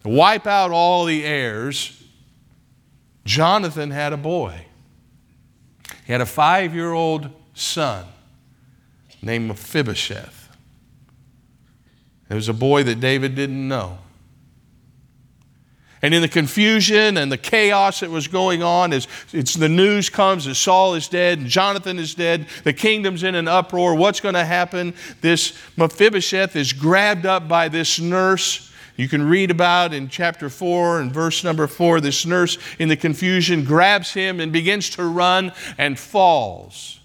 wipe 0.03 0.47
out 0.47 0.71
all 0.71 1.05
the 1.05 1.23
heirs. 1.23 2.03
Jonathan 3.25 3.91
had 3.91 4.13
a 4.13 4.17
boy. 4.17 4.65
He 6.05 6.11
had 6.11 6.21
a 6.21 6.25
five 6.25 6.75
year 6.75 6.91
old 6.91 7.29
son 7.53 8.05
named 9.21 9.47
Mephibosheth. 9.47 10.42
It 12.33 12.37
was 12.37 12.49
a 12.49 12.53
boy 12.53 12.81
that 12.85 12.99
David 12.99 13.35
didn't 13.35 13.67
know. 13.67 13.99
And 16.01 16.15
in 16.15 16.23
the 16.23 16.27
confusion 16.27 17.15
and 17.15 17.31
the 17.31 17.37
chaos 17.37 17.99
that 17.99 18.09
was 18.09 18.27
going 18.27 18.63
on, 18.63 18.91
as 18.91 19.07
it's, 19.31 19.53
the 19.53 19.69
news 19.69 20.09
comes 20.09 20.45
that 20.45 20.55
Saul 20.55 20.95
is 20.95 21.07
dead 21.07 21.37
and 21.37 21.47
Jonathan 21.47 21.99
is 21.99 22.15
dead, 22.15 22.47
the 22.63 22.73
kingdom's 22.73 23.21
in 23.21 23.35
an 23.35 23.47
uproar. 23.47 23.93
What's 23.93 24.19
going 24.19 24.33
to 24.33 24.43
happen? 24.43 24.95
This 25.21 25.55
Mephibosheth 25.77 26.55
is 26.55 26.73
grabbed 26.73 27.27
up 27.27 27.47
by 27.47 27.69
this 27.69 27.99
nurse. 27.99 28.71
You 28.97 29.07
can 29.07 29.21
read 29.29 29.51
about 29.51 29.93
in 29.93 30.09
chapter 30.09 30.49
4 30.49 31.01
and 31.01 31.13
verse 31.13 31.43
number 31.43 31.67
4. 31.67 32.01
This 32.01 32.25
nurse, 32.25 32.57
in 32.79 32.89
the 32.89 32.97
confusion, 32.97 33.63
grabs 33.63 34.11
him 34.11 34.39
and 34.39 34.51
begins 34.51 34.89
to 34.91 35.05
run 35.05 35.51
and 35.77 35.99
falls. 35.99 36.99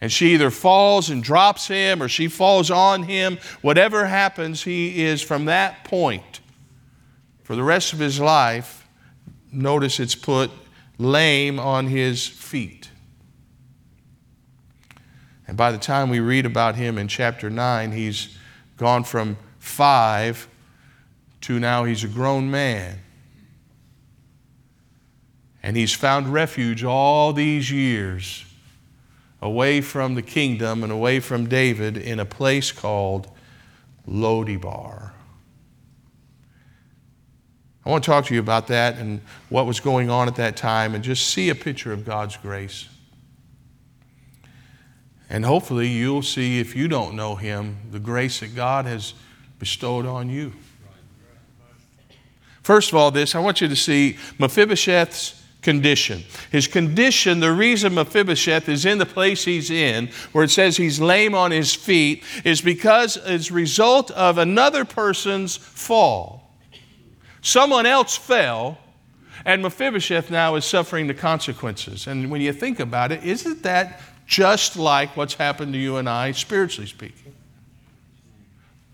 And 0.00 0.10
she 0.10 0.32
either 0.32 0.50
falls 0.50 1.10
and 1.10 1.22
drops 1.22 1.66
him 1.68 2.02
or 2.02 2.08
she 2.08 2.28
falls 2.28 2.70
on 2.70 3.02
him. 3.02 3.38
Whatever 3.60 4.06
happens, 4.06 4.62
he 4.62 5.04
is 5.04 5.20
from 5.20 5.44
that 5.44 5.84
point 5.84 6.40
for 7.42 7.54
the 7.54 7.62
rest 7.62 7.92
of 7.92 7.98
his 7.98 8.18
life. 8.18 8.86
Notice 9.52 10.00
it's 10.00 10.14
put 10.14 10.50
lame 10.96 11.58
on 11.58 11.86
his 11.86 12.26
feet. 12.26 12.90
And 15.46 15.56
by 15.56 15.72
the 15.72 15.78
time 15.78 16.08
we 16.08 16.20
read 16.20 16.46
about 16.46 16.76
him 16.76 16.96
in 16.96 17.08
chapter 17.08 17.50
9, 17.50 17.92
he's 17.92 18.38
gone 18.76 19.04
from 19.04 19.36
five 19.58 20.48
to 21.42 21.58
now 21.58 21.84
he's 21.84 22.04
a 22.04 22.08
grown 22.08 22.50
man. 22.50 23.00
And 25.62 25.76
he's 25.76 25.92
found 25.92 26.32
refuge 26.32 26.84
all 26.84 27.32
these 27.32 27.70
years 27.70 28.44
away 29.42 29.80
from 29.80 30.14
the 30.14 30.22
kingdom 30.22 30.82
and 30.82 30.92
away 30.92 31.20
from 31.20 31.48
David 31.48 31.96
in 31.96 32.20
a 32.20 32.24
place 32.24 32.72
called 32.72 33.30
Lodibar. 34.08 35.12
I 37.84 37.88
want 37.88 38.04
to 38.04 38.10
talk 38.10 38.26
to 38.26 38.34
you 38.34 38.40
about 38.40 38.66
that 38.66 38.98
and 38.98 39.20
what 39.48 39.66
was 39.66 39.80
going 39.80 40.10
on 40.10 40.28
at 40.28 40.36
that 40.36 40.56
time 40.56 40.94
and 40.94 41.02
just 41.02 41.28
see 41.28 41.48
a 41.48 41.54
picture 41.54 41.92
of 41.92 42.04
God's 42.04 42.36
grace. 42.36 42.86
And 45.30 45.44
hopefully 45.44 45.88
you'll 45.88 46.22
see, 46.22 46.60
if 46.60 46.76
you 46.76 46.88
don't 46.88 47.14
know 47.14 47.36
Him, 47.36 47.78
the 47.90 48.00
grace 48.00 48.40
that 48.40 48.54
God 48.54 48.84
has 48.84 49.14
bestowed 49.58 50.04
on 50.04 50.28
you. 50.28 50.52
First 52.62 52.90
of 52.90 52.96
all, 52.96 53.10
this, 53.10 53.34
I 53.34 53.38
want 53.38 53.60
you 53.60 53.68
to 53.68 53.76
see 53.76 54.18
Mephibosheth's 54.38 55.39
condition. 55.62 56.24
His 56.50 56.66
condition, 56.66 57.40
the 57.40 57.52
reason 57.52 57.94
Mephibosheth 57.94 58.68
is 58.68 58.84
in 58.84 58.98
the 58.98 59.06
place 59.06 59.44
he's 59.44 59.70
in, 59.70 60.08
where 60.32 60.44
it 60.44 60.50
says 60.50 60.76
he's 60.76 61.00
lame 61.00 61.34
on 61.34 61.50
his 61.50 61.74
feet, 61.74 62.24
is 62.44 62.60
because 62.60 63.16
as 63.16 63.50
a 63.50 63.54
result 63.54 64.10
of 64.12 64.38
another 64.38 64.84
person's 64.84 65.56
fall. 65.56 66.54
Someone 67.42 67.86
else 67.86 68.16
fell, 68.16 68.78
and 69.44 69.62
Mephibosheth 69.62 70.30
now 70.30 70.54
is 70.54 70.64
suffering 70.64 71.06
the 71.06 71.14
consequences. 71.14 72.06
And 72.06 72.30
when 72.30 72.40
you 72.40 72.52
think 72.52 72.80
about 72.80 73.12
it, 73.12 73.24
isn't 73.24 73.62
that 73.62 74.00
just 74.26 74.76
like 74.76 75.16
what's 75.16 75.34
happened 75.34 75.72
to 75.72 75.78
you 75.78 75.96
and 75.96 76.08
I, 76.08 76.32
spiritually 76.32 76.86
speaking? 76.86 77.34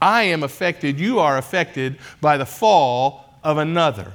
I 0.00 0.24
am 0.24 0.42
affected, 0.42 1.00
you 1.00 1.18
are 1.18 1.38
affected 1.38 1.98
by 2.20 2.36
the 2.36 2.46
fall 2.46 3.38
of 3.42 3.58
another 3.58 4.12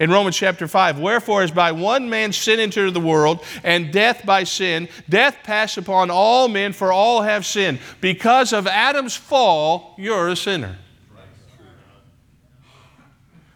in 0.00 0.10
Romans 0.10 0.36
chapter 0.36 0.66
5. 0.66 0.98
Wherefore, 0.98 1.42
as 1.42 1.50
by 1.50 1.70
one 1.72 2.08
man 2.08 2.32
sin 2.32 2.58
entered 2.58 2.94
the 2.94 3.00
world, 3.00 3.44
and 3.62 3.92
death 3.92 4.24
by 4.24 4.44
sin, 4.44 4.88
death 5.08 5.36
passed 5.44 5.76
upon 5.76 6.10
all 6.10 6.48
men, 6.48 6.72
for 6.72 6.90
all 6.90 7.22
have 7.22 7.44
sinned. 7.44 7.78
Because 8.00 8.52
of 8.52 8.66
Adam's 8.66 9.14
fall, 9.14 9.94
you're 9.98 10.30
a 10.30 10.36
sinner. 10.36 10.76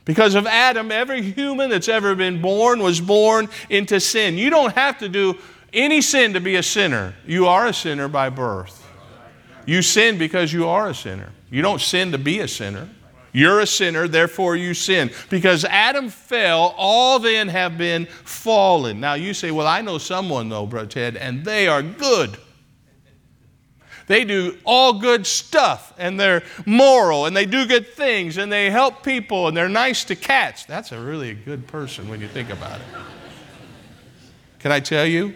Because 0.05 0.35
of 0.35 0.47
Adam, 0.47 0.93
every 0.93 1.23
human 1.23 1.71
that's 1.71 1.89
ever 1.89 2.15
been 2.15 2.43
born 2.43 2.81
was 2.81 3.01
born 3.01 3.49
into 3.71 3.99
sin. 3.99 4.37
You 4.37 4.51
don't 4.51 4.75
have 4.75 4.99
to 4.99 5.09
do 5.09 5.39
any 5.73 6.03
sin 6.03 6.35
to 6.35 6.41
be 6.41 6.57
a 6.57 6.63
sinner. 6.63 7.15
You 7.27 7.47
are 7.47 7.67
a 7.69 7.73
sinner 7.73 8.07
by 8.07 8.29
birth. 8.29 8.83
You 9.65 9.81
sin 9.81 10.19
because 10.19 10.53
you 10.53 10.69
are 10.69 10.91
a 10.91 10.95
sinner. 10.95 11.33
You 11.51 11.63
don't 11.63 11.81
sin 11.81 12.13
to 12.13 12.19
be 12.19 12.41
a 12.41 12.49
sinner. 12.49 12.91
You're 13.35 13.59
a 13.59 13.67
sinner, 13.67 14.07
therefore 14.07 14.55
you 14.55 14.75
sin. 14.75 15.11
Because 15.29 15.65
Adam 15.65 16.09
fell, 16.09 16.73
all 16.79 17.19
then 17.19 17.49
have 17.49 17.77
been 17.77 18.07
fallen. 18.07 19.01
Now 19.01 19.15
you 19.15 19.35
say, 19.35 19.51
Well, 19.51 19.67
I 19.67 19.81
know 19.81 19.99
someone 19.99 20.49
though, 20.49 20.67
Brother 20.67 20.89
Ted, 20.89 21.17
and 21.17 21.45
they 21.45 21.67
are 21.67 21.83
good. 21.83 22.39
They 24.07 24.25
do 24.25 24.57
all 24.65 25.01
good 25.01 25.27
stuff 25.27 25.95
and 25.99 26.21
they're 26.21 26.43
moral 26.67 27.27
and 27.27 27.35
they 27.35 27.47
do 27.47 27.67
good 27.67 27.89
things 27.89 28.37
and 28.37 28.53
they 28.53 28.71
help 28.71 29.03
people 29.03 29.49
and 29.49 29.57
they're 29.57 29.69
nice 29.69 30.05
to 30.05 30.15
cats. 30.15 30.65
That's 30.65 30.93
a 30.93 31.01
really 31.01 31.31
a 31.31 31.35
good 31.35 31.67
person 31.67 32.09
when 32.09 32.21
you 32.21 32.29
think 32.29 32.51
about 32.51 32.81
it. 32.81 32.87
Can 34.59 34.73
I 34.73 34.81
tell 34.81 35.07
you? 35.07 35.35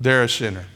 They're 0.00 0.24
a 0.24 0.28
sinner. 0.28 0.66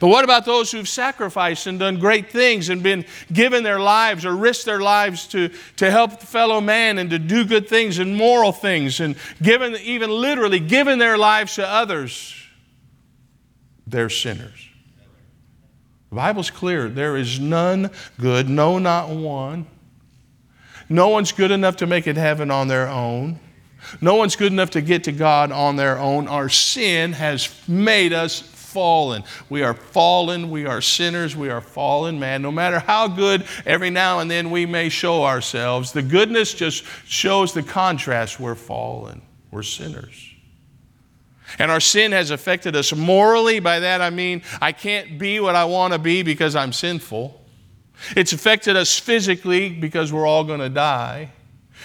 But 0.00 0.08
what 0.08 0.24
about 0.24 0.44
those 0.44 0.70
who've 0.70 0.88
sacrificed 0.88 1.66
and 1.66 1.78
done 1.78 1.98
great 1.98 2.30
things 2.30 2.68
and 2.68 2.82
been 2.82 3.04
given 3.32 3.64
their 3.64 3.80
lives 3.80 4.24
or 4.24 4.36
risked 4.36 4.64
their 4.64 4.80
lives 4.80 5.26
to, 5.28 5.50
to 5.76 5.90
help 5.90 6.22
fellow 6.22 6.60
man 6.60 6.98
and 6.98 7.10
to 7.10 7.18
do 7.18 7.44
good 7.44 7.68
things 7.68 7.98
and 7.98 8.16
moral 8.16 8.52
things 8.52 9.00
and 9.00 9.16
given, 9.42 9.74
even 9.76 10.10
literally 10.10 10.60
given 10.60 10.98
their 10.98 11.18
lives 11.18 11.56
to 11.56 11.66
others? 11.66 12.34
They're 13.86 14.10
sinners. 14.10 14.68
The 16.10 16.16
Bible's 16.16 16.50
clear. 16.50 16.88
There 16.88 17.16
is 17.16 17.40
none 17.40 17.90
good, 18.20 18.48
no, 18.48 18.78
not 18.78 19.08
one. 19.08 19.66
No 20.88 21.08
one's 21.08 21.32
good 21.32 21.50
enough 21.50 21.76
to 21.76 21.86
make 21.86 22.06
it 22.06 22.16
heaven 22.16 22.50
on 22.50 22.68
their 22.68 22.88
own. 22.88 23.40
No 24.00 24.14
one's 24.16 24.36
good 24.36 24.52
enough 24.52 24.70
to 24.70 24.80
get 24.80 25.04
to 25.04 25.12
God 25.12 25.52
on 25.52 25.76
their 25.76 25.98
own. 25.98 26.28
Our 26.28 26.48
sin 26.48 27.12
has 27.12 27.52
made 27.68 28.12
us 28.12 28.40
fallen. 28.68 29.24
We 29.48 29.62
are 29.62 29.74
fallen. 29.74 30.50
We 30.50 30.66
are 30.66 30.80
sinners. 30.80 31.34
We 31.34 31.48
are 31.48 31.60
fallen, 31.60 32.20
man. 32.20 32.42
No 32.42 32.52
matter 32.52 32.78
how 32.78 33.08
good 33.08 33.46
every 33.64 33.90
now 33.90 34.18
and 34.18 34.30
then 34.30 34.50
we 34.50 34.66
may 34.66 34.88
show 34.90 35.24
ourselves, 35.24 35.92
the 35.92 36.02
goodness 36.02 36.54
just 36.54 36.84
shows 37.06 37.54
the 37.54 37.62
contrast. 37.62 38.38
We're 38.38 38.54
fallen. 38.54 39.22
We're 39.50 39.62
sinners. 39.62 40.34
And 41.58 41.70
our 41.70 41.80
sin 41.80 42.12
has 42.12 42.30
affected 42.30 42.76
us 42.76 42.94
morally. 42.94 43.58
By 43.58 43.80
that 43.80 44.02
I 44.02 44.10
mean 44.10 44.42
I 44.60 44.72
can't 44.72 45.18
be 45.18 45.40
what 45.40 45.56
I 45.56 45.64
want 45.64 45.94
to 45.94 45.98
be 45.98 46.22
because 46.22 46.54
I'm 46.54 46.72
sinful. 46.72 47.40
It's 48.14 48.32
affected 48.32 48.76
us 48.76 48.98
physically 48.98 49.70
because 49.70 50.12
we're 50.12 50.26
all 50.26 50.44
going 50.44 50.60
to 50.60 50.68
die. 50.68 51.32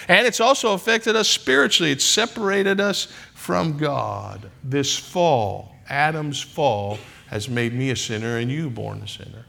And 0.08 0.26
it's 0.26 0.40
also 0.40 0.74
affected 0.74 1.16
us 1.16 1.28
spiritually. 1.28 1.92
It's 1.92 2.04
separated 2.04 2.80
us 2.80 3.08
from 3.34 3.76
God. 3.76 4.50
This 4.62 4.96
fall, 4.96 5.73
Adam's 5.88 6.40
fall, 6.40 6.98
has 7.26 7.48
made 7.48 7.72
me 7.74 7.90
a 7.90 7.96
sinner 7.96 8.38
and 8.38 8.50
you 8.50 8.70
born 8.70 9.02
a 9.02 9.08
sinner. 9.08 9.44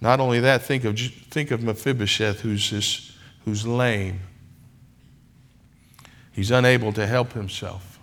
Not 0.00 0.20
only 0.20 0.40
that, 0.40 0.62
think 0.62 0.84
of, 0.84 0.98
think 0.98 1.50
of 1.50 1.62
Mephibosheth, 1.62 2.40
who's, 2.40 2.70
this, 2.70 3.16
who's 3.44 3.66
lame. 3.66 4.20
He's 6.32 6.50
unable 6.50 6.92
to 6.92 7.06
help 7.06 7.32
himself, 7.32 7.98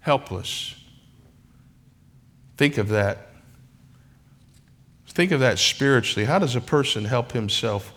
helpless. 0.00 0.74
Think 2.58 2.76
of 2.76 2.88
that. 2.90 3.28
Think 5.08 5.32
of 5.32 5.40
that 5.40 5.58
spiritually. 5.58 6.26
How 6.26 6.38
does 6.38 6.54
a 6.56 6.60
person 6.60 7.06
help 7.06 7.32
himself 7.32 7.94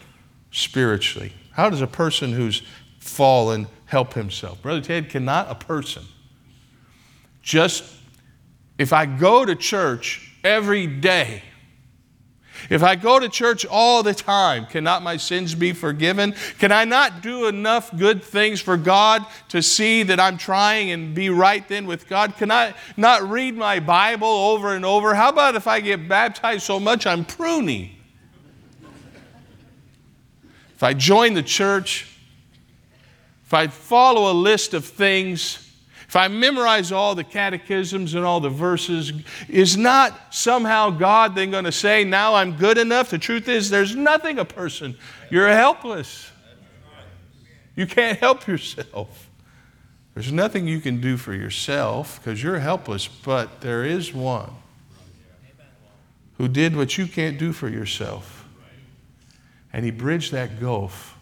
spiritually? 0.51 1.33
How 1.51 1.69
does 1.69 1.81
a 1.81 1.87
person 1.87 2.31
who's 2.31 2.61
fallen 2.99 3.67
help 3.87 4.13
himself? 4.13 4.61
Brother 4.61 4.79
Ted, 4.79 5.09
cannot 5.09 5.51
a 5.51 5.55
person 5.55 6.03
just, 7.49 7.83
if 8.77 8.93
I 8.93 9.07
go 9.07 9.43
to 9.43 9.55
church 9.55 10.37
every 10.43 10.85
day, 10.85 11.41
if 12.69 12.83
I 12.83 12.95
go 12.95 13.19
to 13.19 13.27
church 13.27 13.65
all 13.65 14.03
the 14.03 14.13
time, 14.13 14.67
cannot 14.67 15.01
my 15.01 15.17
sins 15.17 15.55
be 15.55 15.73
forgiven? 15.73 16.35
Can 16.59 16.71
I 16.71 16.85
not 16.85 17.23
do 17.23 17.47
enough 17.47 17.95
good 17.97 18.23
things 18.23 18.61
for 18.61 18.77
God 18.77 19.25
to 19.47 19.63
see 19.63 20.03
that 20.03 20.19
I'm 20.19 20.37
trying 20.37 20.91
and 20.91 21.15
be 21.15 21.31
right 21.31 21.67
then 21.67 21.87
with 21.87 22.07
God? 22.07 22.37
Can 22.37 22.51
I 22.51 22.75
not 22.95 23.27
read 23.27 23.55
my 23.55 23.79
Bible 23.79 24.27
over 24.27 24.75
and 24.75 24.85
over? 24.85 25.15
How 25.15 25.29
about 25.29 25.55
if 25.55 25.65
I 25.65 25.79
get 25.79 26.07
baptized 26.07 26.61
so 26.61 26.79
much 26.79 27.07
I'm 27.07 27.25
pruny? 27.25 27.93
If 30.75 30.83
I 30.83 30.93
join 30.93 31.33
the 31.33 31.43
church, 31.43 32.15
if 33.43 33.55
I 33.55 33.65
follow 33.67 34.31
a 34.31 34.35
list 34.35 34.75
of 34.75 34.85
things, 34.85 35.68
if 36.09 36.15
I 36.15 36.27
memorize 36.27 36.91
all 36.91 37.13
the 37.13 37.23
catechisms 37.23 38.15
and 38.15 38.25
all 38.25 38.39
the 38.39 38.49
verses, 38.49 39.13
is 39.47 39.77
not 39.77 40.33
somehow 40.33 40.89
God 40.89 41.35
then 41.35 41.51
going 41.51 41.65
to 41.65 41.71
say, 41.71 42.03
now 42.03 42.33
I'm 42.33 42.57
good 42.57 42.79
enough? 42.79 43.11
The 43.11 43.19
truth 43.19 43.47
is, 43.47 43.69
there's 43.69 43.95
nothing 43.95 44.39
a 44.39 44.45
person. 44.45 44.97
You're 45.29 45.49
helpless. 45.49 46.31
You 47.75 47.85
can't 47.85 48.17
help 48.17 48.47
yourself. 48.47 49.29
There's 50.15 50.31
nothing 50.31 50.67
you 50.67 50.79
can 50.79 50.99
do 50.99 51.15
for 51.15 51.35
yourself 51.35 52.19
because 52.19 52.41
you're 52.41 52.57
helpless, 52.57 53.07
but 53.07 53.61
there 53.61 53.85
is 53.85 54.11
one 54.11 54.49
who 56.39 56.47
did 56.47 56.75
what 56.75 56.97
you 56.97 57.05
can't 57.05 57.37
do 57.37 57.53
for 57.53 57.69
yourself. 57.69 58.47
And 59.71 59.85
he 59.85 59.91
bridged 59.91 60.31
that 60.31 60.59
gulf 60.59 61.15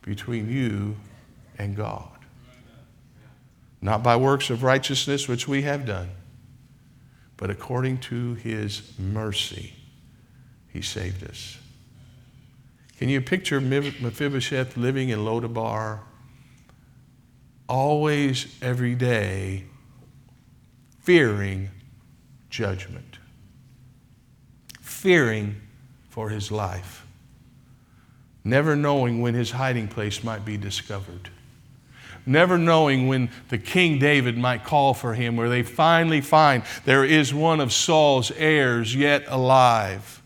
between 0.00 0.50
you 0.50 0.96
and 1.58 1.76
God 1.76 2.12
not 3.82 4.02
by 4.02 4.14
works 4.14 4.48
of 4.48 4.62
righteousness 4.62 5.26
which 5.26 5.48
we 5.48 5.62
have 5.62 5.84
done, 5.84 6.08
but 7.36 7.50
according 7.50 7.98
to 7.98 8.34
his 8.34 8.96
mercy, 8.96 9.74
he 10.68 10.80
saved 10.80 11.28
us. 11.28 11.58
Can 12.96 13.08
you 13.08 13.20
picture 13.20 13.60
Mephibosheth 13.60 14.76
living 14.76 15.08
in 15.08 15.18
Lodabar, 15.18 15.98
always, 17.68 18.56
every 18.62 18.94
day, 18.94 19.64
fearing 21.00 21.68
judgment, 22.48 23.18
fearing 24.80 25.60
for 26.08 26.28
his 26.28 26.52
life, 26.52 27.04
never 28.44 28.76
knowing 28.76 29.20
when 29.20 29.34
his 29.34 29.50
hiding 29.50 29.88
place 29.88 30.22
might 30.22 30.44
be 30.44 30.56
discovered? 30.56 31.30
Never 32.26 32.58
knowing 32.58 33.08
when 33.08 33.30
the 33.48 33.58
King 33.58 33.98
David 33.98 34.36
might 34.36 34.64
call 34.64 34.94
for 34.94 35.14
him, 35.14 35.36
where 35.36 35.48
they 35.48 35.62
finally 35.62 36.20
find 36.20 36.62
there 36.84 37.04
is 37.04 37.32
one 37.34 37.60
of 37.60 37.72
Saul's 37.72 38.30
heirs 38.32 38.94
yet 38.94 39.24
alive. 39.28 40.22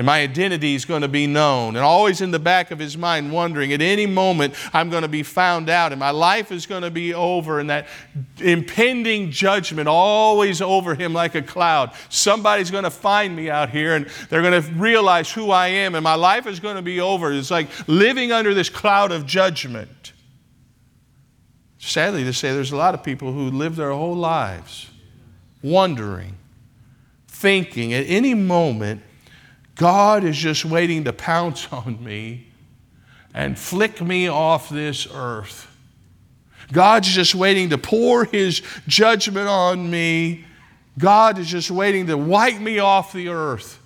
And 0.00 0.06
my 0.06 0.22
identity 0.22 0.74
is 0.74 0.86
going 0.86 1.02
to 1.02 1.08
be 1.08 1.26
known. 1.26 1.76
And 1.76 1.84
always 1.84 2.22
in 2.22 2.30
the 2.30 2.38
back 2.38 2.70
of 2.70 2.78
his 2.78 2.96
mind, 2.96 3.30
wondering 3.30 3.74
at 3.74 3.82
any 3.82 4.06
moment 4.06 4.54
I'm 4.72 4.88
going 4.88 5.02
to 5.02 5.08
be 5.08 5.22
found 5.22 5.68
out 5.68 5.92
and 5.92 6.00
my 6.00 6.08
life 6.10 6.50
is 6.52 6.64
going 6.64 6.84
to 6.84 6.90
be 6.90 7.12
over. 7.12 7.60
And 7.60 7.68
that 7.68 7.86
impending 8.38 9.30
judgment 9.30 9.88
always 9.88 10.62
over 10.62 10.94
him 10.94 11.12
like 11.12 11.34
a 11.34 11.42
cloud. 11.42 11.90
Somebody's 12.08 12.70
going 12.70 12.84
to 12.84 12.90
find 12.90 13.36
me 13.36 13.50
out 13.50 13.68
here 13.68 13.94
and 13.94 14.06
they're 14.30 14.40
going 14.40 14.62
to 14.62 14.72
realize 14.72 15.30
who 15.30 15.50
I 15.50 15.68
am 15.68 15.94
and 15.94 16.02
my 16.02 16.14
life 16.14 16.46
is 16.46 16.60
going 16.60 16.76
to 16.76 16.82
be 16.82 17.00
over. 17.00 17.30
It's 17.32 17.50
like 17.50 17.68
living 17.86 18.32
under 18.32 18.54
this 18.54 18.70
cloud 18.70 19.12
of 19.12 19.26
judgment 19.26 20.14
sadly 21.80 22.24
to 22.24 22.32
say, 22.32 22.52
there's 22.52 22.72
a 22.72 22.76
lot 22.76 22.94
of 22.94 23.02
people 23.02 23.32
who 23.32 23.50
live 23.50 23.74
their 23.74 23.90
whole 23.90 24.14
lives 24.14 24.88
wondering, 25.62 26.36
thinking 27.26 27.92
at 27.94 28.04
any 28.06 28.34
moment, 28.34 29.02
God 29.74 30.24
is 30.24 30.36
just 30.36 30.64
waiting 30.64 31.04
to 31.04 31.12
pounce 31.12 31.66
on 31.72 32.02
me 32.04 32.46
and 33.32 33.58
flick 33.58 34.00
me 34.00 34.28
off 34.28 34.68
this 34.68 35.08
earth. 35.12 35.66
God's 36.70 37.08
just 37.08 37.34
waiting 37.34 37.70
to 37.70 37.78
pour 37.78 38.24
his 38.26 38.62
judgment 38.86 39.48
on 39.48 39.90
me. 39.90 40.44
God 40.98 41.38
is 41.38 41.48
just 41.48 41.70
waiting 41.70 42.06
to 42.08 42.16
wipe 42.16 42.60
me 42.60 42.78
off 42.78 43.12
the 43.12 43.28
earth. 43.28 43.80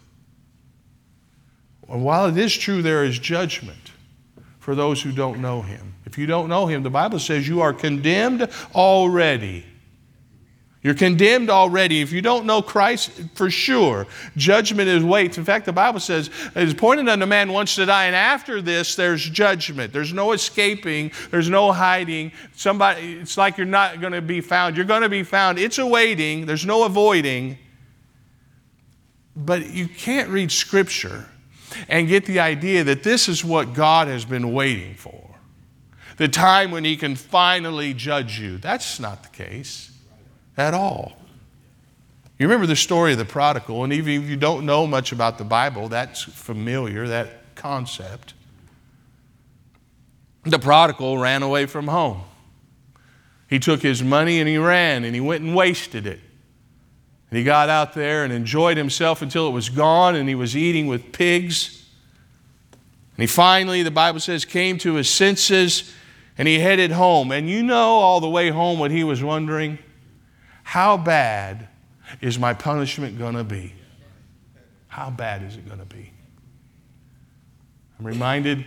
And 1.89 2.05
while 2.05 2.27
it 2.27 2.37
is 2.37 2.55
true 2.55 2.83
there 2.83 3.05
is 3.05 3.19
judgment 3.19 3.93
for 4.65 4.75
those 4.75 5.03
who 5.03 5.13
don't 5.13 5.41
know 5.41 5.61
him, 5.61 5.95
if 6.07 6.17
you 6.17 6.25
don't 6.25 6.49
know 6.49 6.65
him, 6.65 6.83
the 6.83 6.89
Bible 6.89 7.19
says 7.19 7.47
you 7.47 7.61
are 7.61 7.75
condemned 7.75 8.49
already. 8.75 9.63
You're 10.83 10.95
condemned 10.95 11.51
already. 11.51 12.01
If 12.01 12.13
you 12.13 12.23
don't 12.23 12.47
know 12.47 12.63
Christ, 12.63 13.11
for 13.35 13.51
sure, 13.51 14.07
judgment 14.39 14.89
is 14.89 15.05
waits. 15.05 15.37
In 15.37 15.45
fact, 15.45 15.67
the 15.67 15.73
Bible 15.75 16.01
says 16.01 16.31
it 16.57 16.63
is 16.63 16.73
appointed 16.73 17.11
unto 17.11 17.27
man 17.27 17.53
once 17.53 17.75
to 17.75 17.85
die, 17.85 18.07
and 18.07 18.17
after 18.17 18.63
this, 18.63 18.97
there's 18.97 19.29
judgment. 19.29 19.93
There's 19.93 20.15
no 20.15 20.33
escaping. 20.33 21.13
There's 21.31 21.51
no 21.51 21.71
hiding. 21.71 22.33
Somebody, 22.55 23.17
it's 23.17 23.37
like 23.37 23.59
you're 23.59 23.67
not 23.67 24.01
going 24.01 24.15
to 24.15 24.23
be 24.23 24.41
found. 24.41 24.79
You're 24.79 24.87
going 24.87 25.03
to 25.03 25.11
be 25.11 25.25
found. 25.25 25.59
It's 25.59 25.77
awaiting. 25.77 26.47
There's 26.47 26.65
no 26.65 26.85
avoiding. 26.85 27.59
But 29.37 29.69
you 29.69 29.89
can't 29.89 30.31
read 30.31 30.51
Scripture 30.51 31.29
and 31.89 32.09
get 32.09 32.27
the 32.27 32.41
idea 32.41 32.85
that 32.85 33.03
this 33.03 33.29
is 33.29 33.45
what 33.45 33.75
God 33.75 34.09
has 34.09 34.25
been 34.25 34.53
waiting 34.53 34.95
for 34.95 35.25
the 36.17 36.29
time 36.29 36.71
when 36.71 36.85
he 36.85 36.97
can 36.97 37.17
finally 37.17 37.95
judge 37.95 38.39
you. 38.39 38.59
That's 38.59 39.01
not 39.01 39.23
the 39.23 39.29
case 39.31 39.91
at 40.57 40.75
all. 40.75 41.17
You 42.39 42.47
remember 42.47 42.67
the 42.67 42.77
story 42.77 43.13
of 43.13 43.19
the 43.19 43.25
prodigal, 43.25 43.85
and 43.85 43.93
even 43.93 44.23
if 44.23 44.29
you 44.29 44.37
don't 44.37 44.67
know 44.67 44.87
much 44.87 45.13
about 45.13 45.39
the 45.39 45.45
Bible, 45.45 45.89
that's 45.89 46.23
familiar, 46.23 47.07
that 47.09 47.55
concept. 47.55 48.35
The 50.43 50.59
prodigal 50.59 51.19
ran 51.19 51.43
away 51.43 51.67
from 51.67 51.89
home. 51.89 52.23
He 53.49 53.59
took 53.59 53.83
his 53.83 54.03
money 54.03 54.41
and 54.41 54.49
he 54.49 54.59
ran 54.59 55.05
and 55.05 55.15
he 55.15 55.21
went 55.21 55.45
and 55.45 55.55
wasted 55.55 56.07
it. 56.07 56.21
And 57.35 57.39
he 57.41 57.43
got 57.43 57.69
out 57.69 57.95
there 57.95 58.23
and 58.23 58.33
enjoyed 58.33 58.77
himself 58.77 59.21
until 59.21 59.49
it 59.49 59.51
was 59.51 59.69
gone 59.69 60.15
and 60.15 60.29
he 60.29 60.37
was 60.37 60.57
eating 60.57 60.87
with 60.87 61.11
pigs. 61.11 61.85
And 62.71 63.23
he 63.25 63.27
finally, 63.27 63.83
the 63.83 63.91
Bible 63.91 64.21
says, 64.21 64.45
came 64.45 64.79
to 64.79 64.95
his 64.95 65.11
senses 65.11 65.93
and 66.39 66.47
he 66.47 66.61
headed 66.61 66.93
home. 66.93 67.33
And 67.33 67.51
you 67.51 67.65
know 67.65 67.89
all 67.89 68.21
the 68.21 68.31
way 68.31 68.51
home 68.51 68.79
what 68.79 68.93
he 68.93 69.03
was 69.03 69.21
wondering? 69.21 69.81
How 70.63 70.97
bad 70.97 71.67
is 72.21 72.39
my 72.39 72.55
punishment 72.55 73.19
going 73.19 73.35
to 73.35 73.43
be? 73.43 73.73
How 74.87 75.11
bad 75.11 75.43
is 75.43 75.57
it 75.57 75.67
going 75.67 75.81
to 75.81 75.87
be? 75.87 76.13
I'm 77.99 78.07
reminded, 78.07 78.65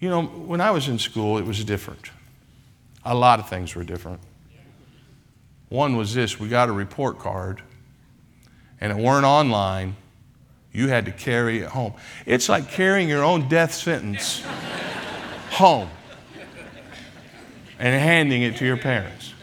you 0.00 0.08
know, 0.08 0.24
when 0.24 0.60
I 0.60 0.72
was 0.72 0.88
in 0.88 0.98
school, 0.98 1.38
it 1.38 1.46
was 1.46 1.64
different. 1.64 2.10
A 3.04 3.14
lot 3.14 3.38
of 3.38 3.48
things 3.48 3.76
were 3.76 3.84
different. 3.84 4.18
One 5.68 5.96
was 5.96 6.14
this 6.14 6.40
we 6.40 6.48
got 6.48 6.68
a 6.68 6.72
report 6.72 7.18
card, 7.18 7.62
and 8.80 8.92
it 8.92 9.02
weren't 9.02 9.26
online. 9.26 9.96
You 10.72 10.88
had 10.88 11.06
to 11.06 11.12
carry 11.12 11.60
it 11.60 11.68
home. 11.68 11.94
It's 12.26 12.48
like 12.48 12.70
carrying 12.70 13.08
your 13.08 13.24
own 13.24 13.48
death 13.48 13.74
sentence 13.74 14.42
home 15.50 15.88
and 17.78 18.00
handing 18.00 18.42
it 18.42 18.56
to 18.56 18.66
your 18.66 18.76
parents. 18.76 19.34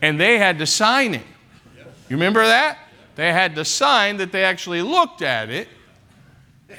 And 0.00 0.20
they 0.20 0.38
had 0.38 0.58
to 0.58 0.66
sign 0.66 1.14
it. 1.14 1.26
You 2.08 2.16
remember 2.16 2.44
that? 2.44 2.78
They 3.16 3.32
had 3.32 3.56
to 3.56 3.64
sign 3.64 4.18
that 4.18 4.32
they 4.32 4.44
actually 4.44 4.82
looked 4.82 5.22
at 5.22 5.50
it. 5.50 5.68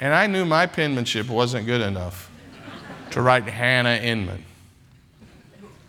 And 0.00 0.14
I 0.14 0.26
knew 0.26 0.44
my 0.44 0.66
penmanship 0.66 1.28
wasn't 1.28 1.66
good 1.66 1.80
enough 1.80 2.30
to 3.10 3.20
write 3.20 3.44
Hannah 3.44 3.96
Inman. 3.96 4.44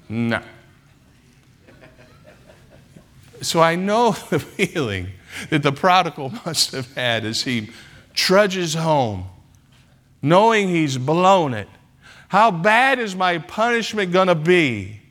No. 0.09 0.41
So 3.41 3.59
I 3.59 3.75
know 3.75 4.11
the 4.29 4.39
feeling 4.39 5.09
that 5.49 5.63
the 5.63 5.71
prodigal 5.71 6.29
must 6.45 6.71
have 6.71 6.93
had 6.93 7.25
as 7.25 7.43
he 7.43 7.69
trudges 8.13 8.73
home, 8.73 9.25
knowing 10.21 10.69
he's 10.69 10.97
blown 10.97 11.53
it. 11.53 11.67
How 12.27 12.51
bad 12.51 12.99
is 12.99 13.15
my 13.15 13.39
punishment 13.39 14.13
going 14.13 14.27
to 14.27 14.35
be? 14.35 15.01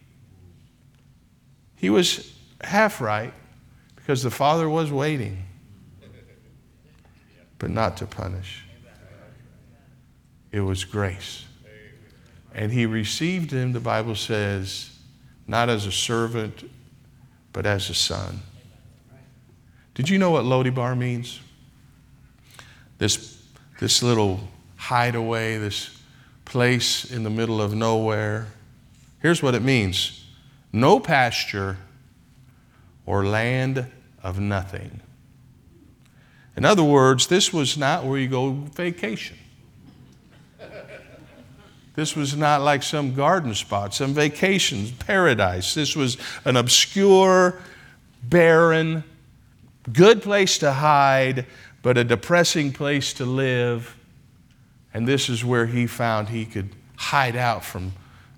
He 1.76 1.90
was 1.90 2.34
half 2.62 3.00
right 3.00 3.32
because 3.96 4.22
the 4.22 4.30
Father 4.30 4.68
was 4.68 4.90
waiting, 4.90 5.44
but 7.58 7.70
not 7.70 7.98
to 7.98 8.06
punish. 8.06 8.64
It 10.52 10.60
was 10.60 10.84
grace. 10.84 11.44
And 12.54 12.72
he 12.72 12.86
received 12.86 13.50
him, 13.50 13.72
the 13.72 13.80
Bible 13.80 14.16
says, 14.16 14.90
not 15.46 15.68
as 15.68 15.86
a 15.86 15.92
servant, 15.92 16.68
but 17.52 17.66
as 17.66 17.90
a 17.90 17.94
son. 17.94 18.40
Did 19.94 20.08
you 20.08 20.18
know 20.18 20.30
what 20.30 20.44
Lodibar 20.44 20.96
means? 20.96 21.40
This, 22.98 23.42
this 23.80 24.02
little 24.02 24.40
hideaway, 24.76 25.58
this 25.58 26.00
place 26.44 27.10
in 27.10 27.22
the 27.22 27.30
middle 27.30 27.60
of 27.60 27.74
nowhere. 27.74 28.48
Here's 29.20 29.42
what 29.42 29.54
it 29.54 29.62
means 29.62 30.24
no 30.72 31.00
pasture 31.00 31.78
or 33.06 33.24
land 33.24 33.86
of 34.22 34.38
nothing. 34.38 35.00
In 36.56 36.64
other 36.64 36.82
words, 36.84 37.26
this 37.26 37.52
was 37.52 37.76
not 37.76 38.04
where 38.04 38.18
you 38.18 38.28
go 38.28 38.52
vacation. 38.52 39.38
This 42.00 42.16
was 42.16 42.34
not 42.34 42.62
like 42.62 42.82
some 42.82 43.12
garden 43.14 43.54
spot, 43.54 43.92
some 43.92 44.14
vacation 44.14 44.88
paradise. 45.00 45.74
This 45.74 45.94
was 45.94 46.16
an 46.46 46.56
obscure, 46.56 47.60
barren, 48.22 49.04
good 49.92 50.22
place 50.22 50.56
to 50.60 50.72
hide, 50.72 51.44
but 51.82 51.98
a 51.98 52.04
depressing 52.04 52.72
place 52.72 53.12
to 53.12 53.26
live. 53.26 53.94
And 54.94 55.06
this 55.06 55.28
is 55.28 55.44
where 55.44 55.66
he 55.66 55.86
found 55.86 56.30
he 56.30 56.46
could 56.46 56.70
hide 56.96 57.36
out 57.36 57.66
from 57.66 57.92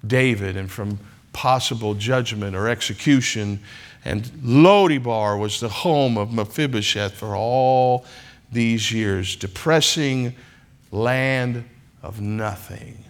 David 0.05 0.57
and 0.57 0.69
from 0.69 0.99
possible 1.33 1.95
judgment 1.95 2.57
or 2.57 2.69
execution. 2.69 3.61
And 4.05 4.25
Lodibar 4.43 5.39
was 5.39 5.61
the 5.61 5.69
home 5.69 6.19
of 6.19 6.33
Mephibosheth 6.33 7.15
for 7.15 7.37
all 7.37 8.07
these 8.51 8.91
years. 8.91 9.37
Depressing 9.37 10.35
land 10.91 11.65
of 12.03 12.21
nothing. 12.21 13.05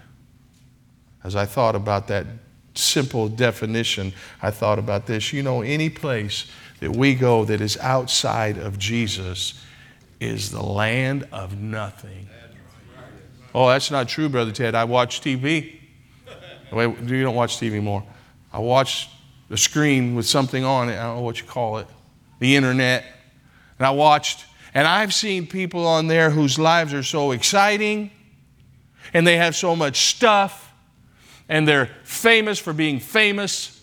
As 1.24 1.36
I 1.36 1.46
thought 1.46 1.76
about 1.76 2.08
that 2.08 2.26
simple 2.74 3.28
definition, 3.28 4.12
I 4.40 4.50
thought 4.50 4.78
about 4.78 5.06
this. 5.06 5.32
You 5.32 5.42
know, 5.42 5.62
any 5.62 5.90
place 5.90 6.46
that 6.80 6.96
we 6.96 7.14
go 7.14 7.44
that 7.44 7.60
is 7.60 7.76
outside 7.78 8.58
of 8.58 8.78
Jesus 8.78 9.62
is 10.20 10.50
the 10.50 10.62
land 10.62 11.26
of 11.32 11.58
nothing. 11.58 12.28
Oh, 13.54 13.68
that's 13.68 13.90
not 13.90 14.08
true, 14.08 14.28
Brother 14.28 14.52
Ted. 14.52 14.74
I 14.74 14.84
watch 14.84 15.20
TV. 15.20 15.78
Wait, 16.72 17.00
you 17.00 17.22
don't 17.22 17.34
watch 17.34 17.58
TV 17.58 17.82
more. 17.82 18.02
I 18.52 18.58
watch 18.58 19.10
the 19.48 19.58
screen 19.58 20.14
with 20.14 20.26
something 20.26 20.64
on 20.64 20.88
it. 20.88 20.94
I 20.94 21.02
don't 21.02 21.16
know 21.16 21.22
what 21.22 21.40
you 21.40 21.46
call 21.46 21.78
it, 21.78 21.86
the 22.38 22.56
internet. 22.56 23.04
And 23.78 23.86
I 23.86 23.90
watched, 23.90 24.46
and 24.72 24.86
I've 24.86 25.12
seen 25.12 25.46
people 25.46 25.86
on 25.86 26.06
there 26.06 26.30
whose 26.30 26.58
lives 26.58 26.94
are 26.94 27.02
so 27.02 27.32
exciting 27.32 28.10
and 29.12 29.26
they 29.26 29.36
have 29.36 29.54
so 29.54 29.76
much 29.76 30.06
stuff 30.06 30.71
and 31.52 31.68
they're 31.68 31.90
famous 32.02 32.58
for 32.58 32.72
being 32.72 32.98
famous 32.98 33.78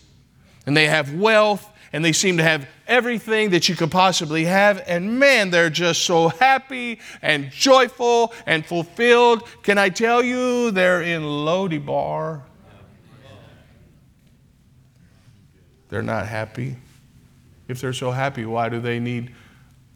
and 0.66 0.76
they 0.76 0.88
have 0.88 1.14
wealth 1.14 1.64
and 1.92 2.04
they 2.04 2.10
seem 2.10 2.36
to 2.38 2.42
have 2.42 2.68
everything 2.88 3.50
that 3.50 3.68
you 3.68 3.76
could 3.76 3.92
possibly 3.92 4.44
have. 4.44 4.82
And 4.88 5.20
man, 5.20 5.50
they're 5.50 5.70
just 5.70 6.02
so 6.02 6.30
happy 6.30 6.98
and 7.22 7.48
joyful 7.52 8.34
and 8.44 8.66
fulfilled. 8.66 9.48
Can 9.62 9.78
I 9.78 9.88
tell 9.88 10.20
you, 10.20 10.72
they're 10.72 11.02
in 11.02 11.22
Lodibar 11.22 12.42
They're 15.90 16.02
not 16.02 16.26
happy. 16.26 16.76
If 17.68 17.80
they're 17.80 17.92
so 17.92 18.10
happy, 18.10 18.44
why 18.46 18.68
do 18.68 18.80
they 18.80 18.98
need 18.98 19.32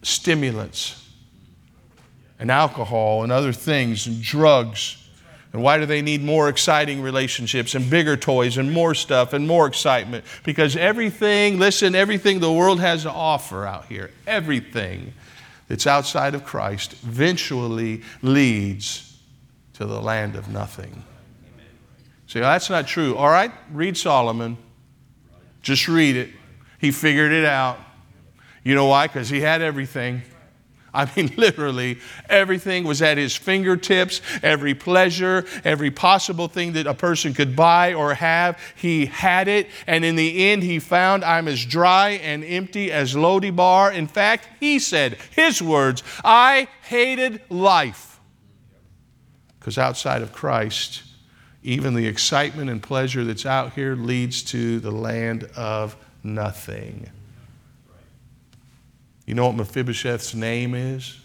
stimulants 0.03 1.09
and 2.39 2.51
alcohol 2.51 3.25
and 3.25 3.33
other 3.33 3.53
things 3.53 4.07
and 4.07 4.23
drugs? 4.23 5.04
And 5.55 5.63
why 5.63 5.79
do 5.79 5.87
they 5.87 6.03
need 6.03 6.21
more 6.21 6.49
exciting 6.49 7.01
relationships 7.01 7.77
and 7.77 7.89
bigger 7.89 8.17
toys 8.17 8.59
and 8.59 8.73
more 8.73 8.93
stuff 8.93 9.33
and 9.33 9.47
more 9.47 9.69
excitement? 9.69 10.25
Because 10.43 10.75
everything, 10.75 11.61
listen, 11.61 11.95
everything 11.95 12.41
the 12.41 12.53
world 12.53 12.81
has 12.81 13.05
to 13.05 13.11
offer 13.13 13.65
out 13.65 13.85
here, 13.87 14.11
everything 14.27 15.15
that's 15.69 15.87
outside 15.87 16.35
of 16.35 16.45
Christ 16.45 16.95
eventually 17.05 18.03
leads 18.21 19.17
to 19.75 19.87
the 19.87 20.03
land 20.03 20.35
of 20.35 20.49
nothing. 20.49 21.05
See, 22.27 22.41
that's 22.41 22.69
not 22.69 22.89
true. 22.89 23.15
All 23.15 23.31
right, 23.31 23.53
read 23.71 23.97
Solomon. 23.97 24.59
Just 25.63 25.87
read 25.87 26.17
it. 26.17 26.31
He 26.81 26.91
figured 26.91 27.31
it 27.31 27.45
out. 27.45 27.79
You 28.65 28.75
know 28.75 28.87
why? 28.87 29.07
Because 29.07 29.29
he 29.29 29.41
had 29.41 29.63
everything. 29.63 30.23
I 30.95 31.11
mean, 31.17 31.33
literally, 31.37 31.99
everything 32.29 32.85
was 32.85 33.03
at 33.03 33.19
his 33.19 33.35
fingertips. 33.35 34.23
Every 34.43 34.75
pleasure, 34.75 35.45
every 35.65 35.91
possible 35.91 36.49
thing 36.49 36.73
that 36.75 36.87
a 36.87 36.95
person 36.95 37.35
could 37.35 37.57
buy 37.57 37.93
or 37.93 38.15
have, 38.15 38.59
he 38.77 39.07
had 39.07 39.49
it. 39.49 39.69
And 39.87 40.05
in 40.05 40.17
the 40.17 40.51
end, 40.51 40.63
he 40.63 40.79
found, 40.79 41.25
I'm 41.25 41.49
as 41.49 41.65
dry 41.65 42.11
and 42.11 42.45
empty 42.45 42.93
as 42.93 43.15
Lodibar. 43.15 43.93
In 43.93 44.07
fact, 44.07 44.49
he 44.61 44.79
said, 44.79 45.19
his 45.33 45.61
words, 45.61 46.03
I 46.25 46.69
hated 46.83 47.43
life. 47.51 48.21
Because 49.59 49.79
outside 49.79 50.23
of 50.23 50.33
Christ, 50.33 51.03
even 51.63 51.95
the 51.95 52.07
excitement 52.07 52.71
and 52.71 52.83
pleasure 52.83 53.25
that's 53.25 53.47
out 53.47 53.73
here 53.73 53.97
leads 53.97 54.43
to 54.43 54.79
the 54.81 54.91
land 54.91 55.45
of 55.57 55.97
nothing. 56.23 57.11
You 59.35 59.41
know 59.41 59.49
what 59.49 59.57
Mephibosheth's 59.57 60.33
name 60.33 60.77
is? 60.77 61.19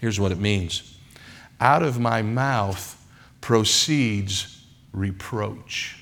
Here's 0.00 0.20
what 0.20 0.30
it 0.30 0.38
means 0.38 0.96
Out 1.58 1.82
of 1.82 1.98
my 1.98 2.22
mouth 2.22 2.94
proceeds 3.40 4.64
reproach. 4.92 5.98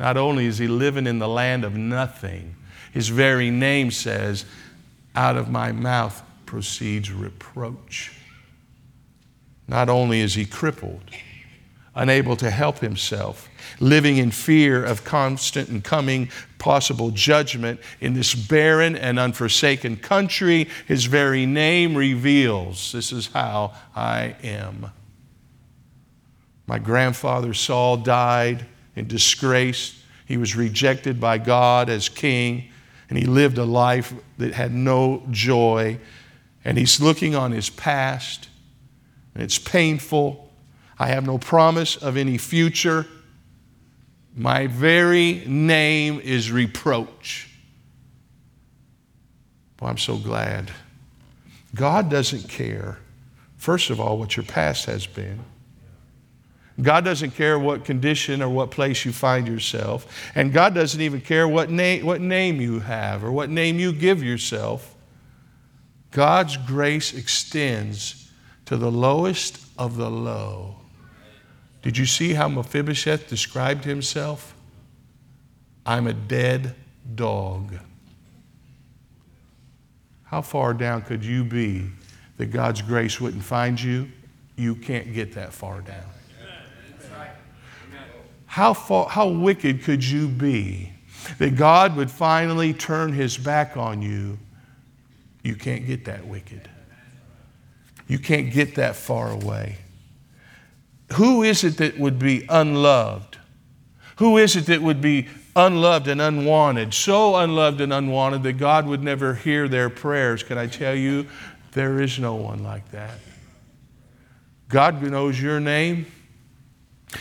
Not 0.00 0.16
only 0.16 0.46
is 0.46 0.56
he 0.56 0.66
living 0.66 1.06
in 1.06 1.18
the 1.18 1.28
land 1.28 1.62
of 1.62 1.76
nothing, 1.76 2.56
his 2.90 3.10
very 3.10 3.50
name 3.50 3.90
says, 3.90 4.46
Out 5.14 5.36
of 5.36 5.50
my 5.50 5.72
mouth 5.72 6.22
proceeds 6.46 7.12
reproach. 7.12 8.10
Not 9.66 9.90
only 9.90 10.20
is 10.20 10.32
he 10.32 10.46
crippled, 10.46 11.02
unable 11.98 12.36
to 12.36 12.48
help 12.48 12.78
himself, 12.78 13.48
living 13.80 14.18
in 14.18 14.30
fear 14.30 14.84
of 14.84 15.04
constant 15.04 15.68
and 15.68 15.82
coming 15.82 16.30
possible 16.58 17.10
judgment 17.10 17.80
in 18.00 18.14
this 18.14 18.34
barren 18.34 18.96
and 18.96 19.18
unforsaken 19.18 19.96
country. 19.96 20.68
His 20.86 21.06
very 21.06 21.44
name 21.44 21.96
reveals 21.96 22.92
this 22.92 23.10
is 23.10 23.26
how 23.26 23.74
I 23.96 24.36
am. 24.44 24.92
My 26.68 26.78
grandfather 26.78 27.52
Saul 27.52 27.96
died 27.96 28.64
in 28.94 29.08
disgrace. 29.08 30.00
He 30.24 30.36
was 30.36 30.54
rejected 30.54 31.20
by 31.20 31.38
God 31.38 31.90
as 31.90 32.08
king, 32.08 32.70
and 33.08 33.18
he 33.18 33.24
lived 33.24 33.58
a 33.58 33.64
life 33.64 34.14
that 34.36 34.54
had 34.54 34.72
no 34.72 35.24
joy. 35.32 35.98
And 36.64 36.78
he's 36.78 37.00
looking 37.00 37.34
on 37.34 37.50
his 37.50 37.70
past, 37.70 38.48
and 39.34 39.42
it's 39.42 39.58
painful 39.58 40.47
I 40.98 41.08
have 41.08 41.24
no 41.24 41.38
promise 41.38 41.96
of 41.96 42.16
any 42.16 42.38
future. 42.38 43.06
My 44.34 44.66
very 44.66 45.44
name 45.46 46.20
is 46.20 46.50
reproach. 46.50 47.48
Well, 49.80 49.90
I'm 49.90 49.98
so 49.98 50.16
glad. 50.16 50.72
God 51.74 52.10
doesn't 52.10 52.48
care, 52.48 52.98
first 53.56 53.90
of 53.90 54.00
all, 54.00 54.18
what 54.18 54.36
your 54.36 54.44
past 54.44 54.86
has 54.86 55.06
been. 55.06 55.40
God 56.80 57.04
doesn't 57.04 57.32
care 57.32 57.58
what 57.58 57.84
condition 57.84 58.40
or 58.40 58.48
what 58.48 58.70
place 58.70 59.04
you 59.04 59.12
find 59.12 59.48
yourself. 59.48 60.30
And 60.34 60.52
God 60.52 60.74
doesn't 60.74 61.00
even 61.00 61.20
care 61.20 61.46
what, 61.48 61.70
na- 61.70 61.98
what 61.98 62.20
name 62.20 62.60
you 62.60 62.80
have 62.80 63.24
or 63.24 63.32
what 63.32 63.50
name 63.50 63.78
you 63.80 63.92
give 63.92 64.22
yourself. 64.22 64.94
God's 66.12 66.56
grace 66.56 67.12
extends 67.12 68.30
to 68.66 68.76
the 68.76 68.90
lowest 68.90 69.58
of 69.76 69.96
the 69.96 70.10
low. 70.10 70.76
Did 71.82 71.96
you 71.96 72.06
see 72.06 72.34
how 72.34 72.48
Mephibosheth 72.48 73.28
described 73.28 73.84
himself? 73.84 74.54
I'm 75.86 76.06
a 76.06 76.12
dead 76.12 76.74
dog. 77.14 77.74
How 80.24 80.42
far 80.42 80.74
down 80.74 81.02
could 81.02 81.24
you 81.24 81.44
be 81.44 81.90
that 82.36 82.46
God's 82.46 82.82
grace 82.82 83.20
wouldn't 83.20 83.42
find 83.42 83.80
you? 83.80 84.10
You 84.56 84.74
can't 84.74 85.14
get 85.14 85.34
that 85.34 85.52
far 85.52 85.80
down. 85.80 86.04
How, 88.44 88.74
far, 88.74 89.08
how 89.08 89.28
wicked 89.28 89.84
could 89.84 90.04
you 90.04 90.26
be 90.26 90.92
that 91.38 91.56
God 91.56 91.96
would 91.96 92.10
finally 92.10 92.74
turn 92.74 93.12
his 93.12 93.38
back 93.38 93.76
on 93.76 94.02
you? 94.02 94.38
You 95.42 95.54
can't 95.54 95.86
get 95.86 96.06
that 96.06 96.26
wicked. 96.26 96.68
You 98.08 98.18
can't 98.18 98.52
get 98.52 98.74
that 98.74 98.96
far 98.96 99.30
away. 99.30 99.76
Who 101.14 101.42
is 101.42 101.64
it 101.64 101.78
that 101.78 101.98
would 101.98 102.18
be 102.18 102.44
unloved? 102.48 103.38
Who 104.16 104.36
is 104.36 104.56
it 104.56 104.66
that 104.66 104.82
would 104.82 105.00
be 105.00 105.28
unloved 105.56 106.08
and 106.08 106.20
unwanted? 106.20 106.92
So 106.92 107.36
unloved 107.36 107.80
and 107.80 107.92
unwanted 107.92 108.42
that 108.42 108.54
God 108.54 108.86
would 108.86 109.02
never 109.02 109.34
hear 109.34 109.68
their 109.68 109.90
prayers. 109.90 110.42
Can 110.42 110.58
I 110.58 110.66
tell 110.66 110.94
you, 110.94 111.26
there 111.72 112.00
is 112.00 112.18
no 112.18 112.34
one 112.34 112.62
like 112.62 112.90
that. 112.90 113.18
God 114.68 115.02
knows 115.02 115.40
your 115.40 115.60
name. 115.60 116.06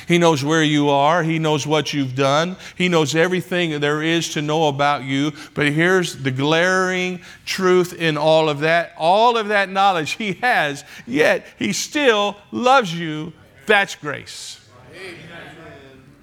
He 0.08 0.18
knows 0.18 0.44
where 0.44 0.64
you 0.64 0.90
are. 0.90 1.24
He 1.24 1.40
knows 1.40 1.66
what 1.66 1.94
you've 1.94 2.16
done. 2.16 2.58
He 2.76 2.90
knows 2.90 3.16
everything 3.16 3.80
there 3.80 4.02
is 4.02 4.34
to 4.34 4.42
know 4.42 4.68
about 4.68 5.04
you. 5.04 5.32
But 5.54 5.68
here's 5.68 6.18
the 6.18 6.32
glaring 6.32 7.22
truth 7.46 7.94
in 7.94 8.18
all 8.18 8.50
of 8.50 8.60
that 8.60 8.94
all 8.98 9.38
of 9.38 9.48
that 9.48 9.70
knowledge 9.70 10.12
He 10.12 10.34
has, 10.34 10.84
yet 11.06 11.46
He 11.58 11.72
still 11.72 12.36
loves 12.52 12.94
you. 12.94 13.32
That's 13.68 13.96
grace. 13.96 14.66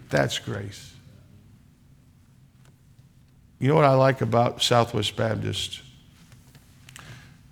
That's 0.08 0.38
grace. 0.38 0.94
You 3.58 3.68
know 3.68 3.74
what 3.74 3.84
I 3.84 3.94
like 3.94 4.22
about 4.22 4.62
Southwest 4.62 5.14
Baptist? 5.14 5.82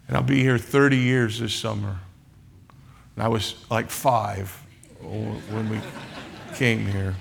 And 0.09 0.17
I'll 0.17 0.23
be 0.23 0.41
here 0.41 0.59
30 0.59 0.97
years 0.97 1.39
this 1.39 1.55
summer. 1.55 1.99
And 3.17 3.23
I 3.23 3.29
was 3.29 3.55
like 3.71 3.91
five 3.91 4.49
when 5.01 5.69
we 5.69 5.79
came 6.55 6.87
here. 6.87 7.15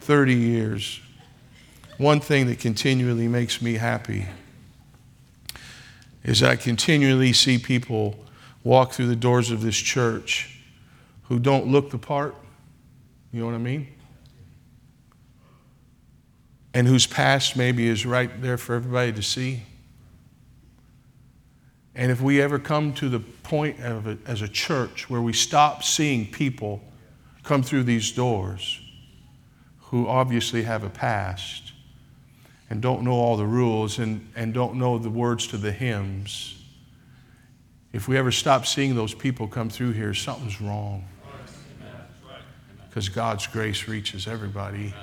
30 0.00 0.34
years. 0.34 1.00
One 1.98 2.18
thing 2.18 2.48
that 2.48 2.58
continually 2.58 3.28
makes 3.28 3.62
me 3.62 3.74
happy 3.74 4.26
is 6.24 6.42
I 6.42 6.56
continually 6.56 7.32
see 7.32 7.58
people 7.58 8.16
walk 8.64 8.92
through 8.92 9.08
the 9.08 9.16
doors 9.16 9.50
of 9.50 9.62
this 9.62 9.76
church 9.76 10.60
who 11.24 11.38
don't 11.38 11.66
look 11.66 11.90
the 11.90 11.98
part. 11.98 12.34
You 13.32 13.40
know 13.40 13.46
what 13.46 13.54
I 13.54 13.58
mean? 13.58 13.88
And 16.74 16.86
whose 16.86 17.06
past 17.06 17.56
maybe 17.56 17.86
is 17.88 18.06
right 18.06 18.40
there 18.40 18.58
for 18.58 18.74
everybody 18.74 19.12
to 19.12 19.22
see. 19.22 19.62
And 21.94 22.10
if 22.10 22.20
we 22.20 22.40
ever 22.40 22.58
come 22.58 22.94
to 22.94 23.08
the 23.08 23.20
point 23.20 23.80
of 23.80 24.06
it 24.06 24.18
as 24.26 24.40
a 24.40 24.48
church 24.48 25.10
where 25.10 25.20
we 25.20 25.32
stop 25.32 25.82
seeing 25.82 26.30
people 26.30 26.80
come 27.42 27.62
through 27.62 27.82
these 27.82 28.12
doors 28.12 28.80
who 29.80 30.08
obviously 30.08 30.62
have 30.62 30.84
a 30.84 30.88
past 30.88 31.72
and 32.70 32.80
don't 32.80 33.02
know 33.02 33.12
all 33.12 33.36
the 33.36 33.44
rules 33.44 33.98
and, 33.98 34.26
and 34.34 34.54
don't 34.54 34.76
know 34.76 34.96
the 34.96 35.10
words 35.10 35.46
to 35.48 35.58
the 35.58 35.72
hymns, 35.72 36.61
if 37.92 38.08
we 38.08 38.16
ever 38.16 38.32
stop 38.32 38.66
seeing 38.66 38.94
those 38.94 39.14
people 39.14 39.46
come 39.46 39.68
through 39.68 39.92
here, 39.92 40.14
something's 40.14 40.60
wrong. 40.60 41.04
Because 42.88 43.08
God's 43.08 43.46
grace 43.46 43.88
reaches 43.88 44.26
everybody. 44.26 44.94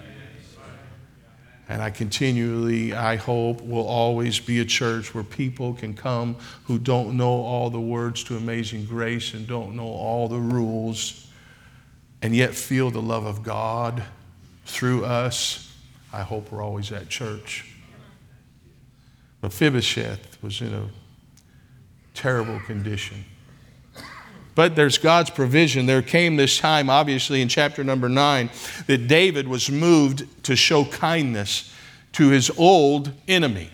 And 1.67 1.83
I 1.83 1.91
continually, 1.91 2.93
I 2.93 3.15
hope, 3.15 3.61
will 3.61 3.85
always 3.85 4.39
be 4.39 4.59
a 4.59 4.65
church 4.65 5.13
where 5.13 5.23
people 5.23 5.75
can 5.75 5.93
come 5.93 6.35
who 6.63 6.79
don't 6.79 7.15
know 7.15 7.29
all 7.29 7.69
the 7.69 7.79
words 7.79 8.23
to 8.25 8.37
amazing 8.37 8.85
grace 8.85 9.35
and 9.35 9.47
don't 9.47 9.75
know 9.75 9.87
all 9.87 10.27
the 10.27 10.39
rules 10.39 11.27
and 12.23 12.35
yet 12.35 12.55
feel 12.55 12.89
the 12.89 13.01
love 13.01 13.25
of 13.25 13.43
God 13.43 14.03
through 14.65 15.05
us. 15.05 15.71
I 16.11 16.21
hope 16.21 16.51
we're 16.51 16.63
always 16.63 16.91
at 16.91 17.07
church. 17.07 17.71
Mephibosheth 19.43 20.41
was 20.41 20.61
in 20.61 20.73
a 20.73 20.89
terrible 22.19 22.59
condition. 22.59 23.23
But 24.53 24.75
there's 24.75 24.97
God's 24.97 25.29
provision. 25.29 25.85
There 25.85 26.01
came 26.01 26.35
this 26.35 26.57
time, 26.57 26.89
obviously, 26.89 27.41
in 27.41 27.47
chapter 27.47 27.81
number 27.81 28.09
nine, 28.09 28.49
that 28.87 29.07
David 29.07 29.47
was 29.47 29.71
moved 29.71 30.25
to 30.43 30.55
show 30.55 30.83
kindness 30.83 31.73
to 32.13 32.29
his 32.29 32.51
old 32.57 33.13
enemy. 33.27 33.69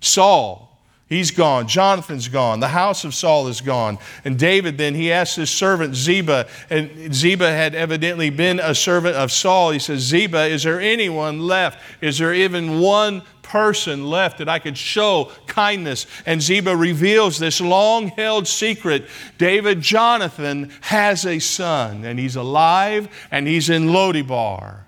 Saul, 0.00 0.80
he's 1.08 1.30
gone. 1.30 1.68
Jonathan's 1.68 2.28
gone. 2.28 2.60
The 2.60 2.68
house 2.68 3.04
of 3.04 3.14
Saul 3.14 3.48
is 3.48 3.60
gone. 3.60 3.98
And 4.24 4.38
David 4.38 4.78
then, 4.78 4.94
he 4.94 5.12
asked 5.12 5.36
his 5.36 5.50
servant 5.50 5.94
Ziba, 5.94 6.46
and 6.70 7.14
Ziba 7.14 7.50
had 7.50 7.74
evidently 7.74 8.30
been 8.30 8.60
a 8.60 8.74
servant 8.74 9.16
of 9.16 9.30
Saul. 9.30 9.72
He 9.72 9.78
says, 9.78 10.00
Ziba, 10.00 10.46
is 10.46 10.62
there 10.62 10.80
anyone 10.80 11.40
left? 11.40 11.80
Is 12.00 12.16
there 12.16 12.32
even 12.32 12.80
one 12.80 13.22
person 13.48 14.06
left 14.08 14.38
that 14.38 14.48
I 14.48 14.58
could 14.58 14.76
show 14.76 15.30
kindness. 15.46 16.06
And 16.26 16.42
Ziba 16.42 16.76
reveals 16.76 17.38
this 17.38 17.60
long 17.60 18.08
held 18.08 18.46
secret. 18.48 19.08
David 19.38 19.80
Jonathan 19.80 20.72
has 20.82 21.24
a 21.24 21.38
son, 21.38 22.04
and 22.04 22.18
he's 22.18 22.36
alive, 22.36 23.08
and 23.30 23.46
he's 23.46 23.70
in 23.70 23.88
Lodibar. 23.88 24.80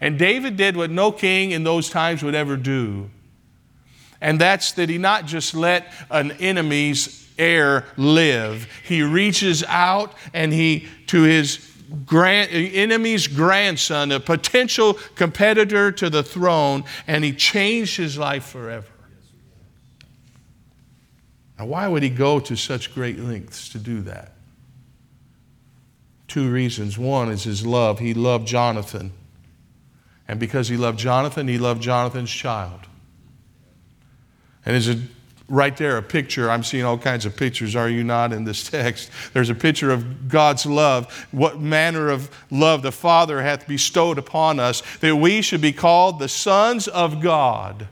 And 0.00 0.18
David 0.18 0.56
did 0.56 0.76
what 0.76 0.90
no 0.90 1.12
king 1.12 1.50
in 1.50 1.64
those 1.64 1.90
times 1.90 2.22
would 2.22 2.34
ever 2.34 2.56
do. 2.56 3.10
And 4.20 4.38
that's 4.40 4.72
that 4.72 4.88
he 4.88 4.98
not 4.98 5.26
just 5.26 5.54
let 5.54 5.92
an 6.10 6.32
enemy's 6.32 7.28
heir 7.38 7.86
live, 7.96 8.68
he 8.84 9.02
reaches 9.02 9.64
out 9.64 10.12
and 10.34 10.52
he, 10.52 10.86
to 11.06 11.22
his 11.22 11.69
grand, 12.06 12.50
enemy's 12.52 13.26
grandson, 13.26 14.12
a 14.12 14.20
potential 14.20 14.94
competitor 15.14 15.92
to 15.92 16.10
the 16.10 16.22
throne, 16.22 16.84
and 17.06 17.24
he 17.24 17.32
changed 17.32 17.96
his 17.96 18.18
life 18.18 18.44
forever. 18.44 18.86
Now, 21.58 21.66
why 21.66 21.88
would 21.88 22.02
he 22.02 22.08
go 22.08 22.40
to 22.40 22.56
such 22.56 22.94
great 22.94 23.18
lengths 23.18 23.68
to 23.70 23.78
do 23.78 24.00
that? 24.02 24.32
Two 26.26 26.50
reasons. 26.50 26.96
One 26.96 27.30
is 27.30 27.44
his 27.44 27.66
love. 27.66 27.98
He 27.98 28.14
loved 28.14 28.46
Jonathan. 28.46 29.12
And 30.26 30.38
because 30.38 30.68
he 30.68 30.76
loved 30.76 30.98
Jonathan, 30.98 31.48
he 31.48 31.58
loved 31.58 31.82
Jonathan's 31.82 32.30
child. 32.30 32.80
And 34.64 34.76
as 34.76 34.88
a 34.88 35.00
right 35.50 35.76
there 35.76 35.98
a 35.98 36.02
picture. 36.02 36.50
I'm 36.50 36.62
seeing 36.62 36.84
all 36.84 36.96
kinds 36.96 37.26
of 37.26 37.36
pictures, 37.36 37.76
are 37.76 37.88
you 37.88 38.04
not, 38.04 38.32
in 38.32 38.44
this 38.44 38.62
text? 38.70 39.10
There's 39.34 39.50
a 39.50 39.54
picture 39.54 39.90
of 39.90 40.28
God's 40.28 40.64
love, 40.64 41.12
what 41.32 41.60
manner 41.60 42.08
of 42.08 42.30
love 42.50 42.80
the 42.82 42.92
Father 42.92 43.42
hath 43.42 43.66
bestowed 43.68 44.16
upon 44.16 44.58
us, 44.58 44.82
that 45.00 45.16
we 45.16 45.42
should 45.42 45.60
be 45.60 45.72
called 45.72 46.18
the 46.18 46.28
sons 46.28 46.88
of 46.88 47.20
God. 47.20 47.88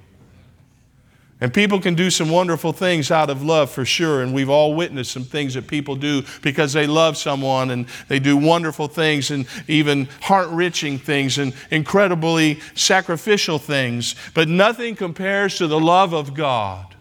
And 1.40 1.54
people 1.54 1.80
can 1.80 1.94
do 1.94 2.10
some 2.10 2.30
wonderful 2.30 2.72
things 2.72 3.12
out 3.12 3.30
of 3.30 3.44
love 3.44 3.70
for 3.70 3.84
sure. 3.84 4.22
And 4.22 4.34
we've 4.34 4.48
all 4.48 4.74
witnessed 4.74 5.12
some 5.12 5.22
things 5.22 5.54
that 5.54 5.68
people 5.68 5.94
do 5.94 6.24
because 6.42 6.72
they 6.72 6.88
love 6.88 7.16
someone 7.16 7.70
and 7.70 7.86
they 8.08 8.18
do 8.18 8.36
wonderful 8.36 8.88
things 8.88 9.30
and 9.30 9.46
even 9.68 10.06
heart 10.20 10.48
wrenching 10.48 10.98
things 10.98 11.38
and 11.38 11.54
incredibly 11.70 12.58
sacrificial 12.74 13.60
things. 13.60 14.16
But 14.34 14.48
nothing 14.48 14.96
compares 14.96 15.58
to 15.58 15.68
the 15.68 15.78
love 15.78 16.12
of 16.12 16.34
God. 16.34 16.96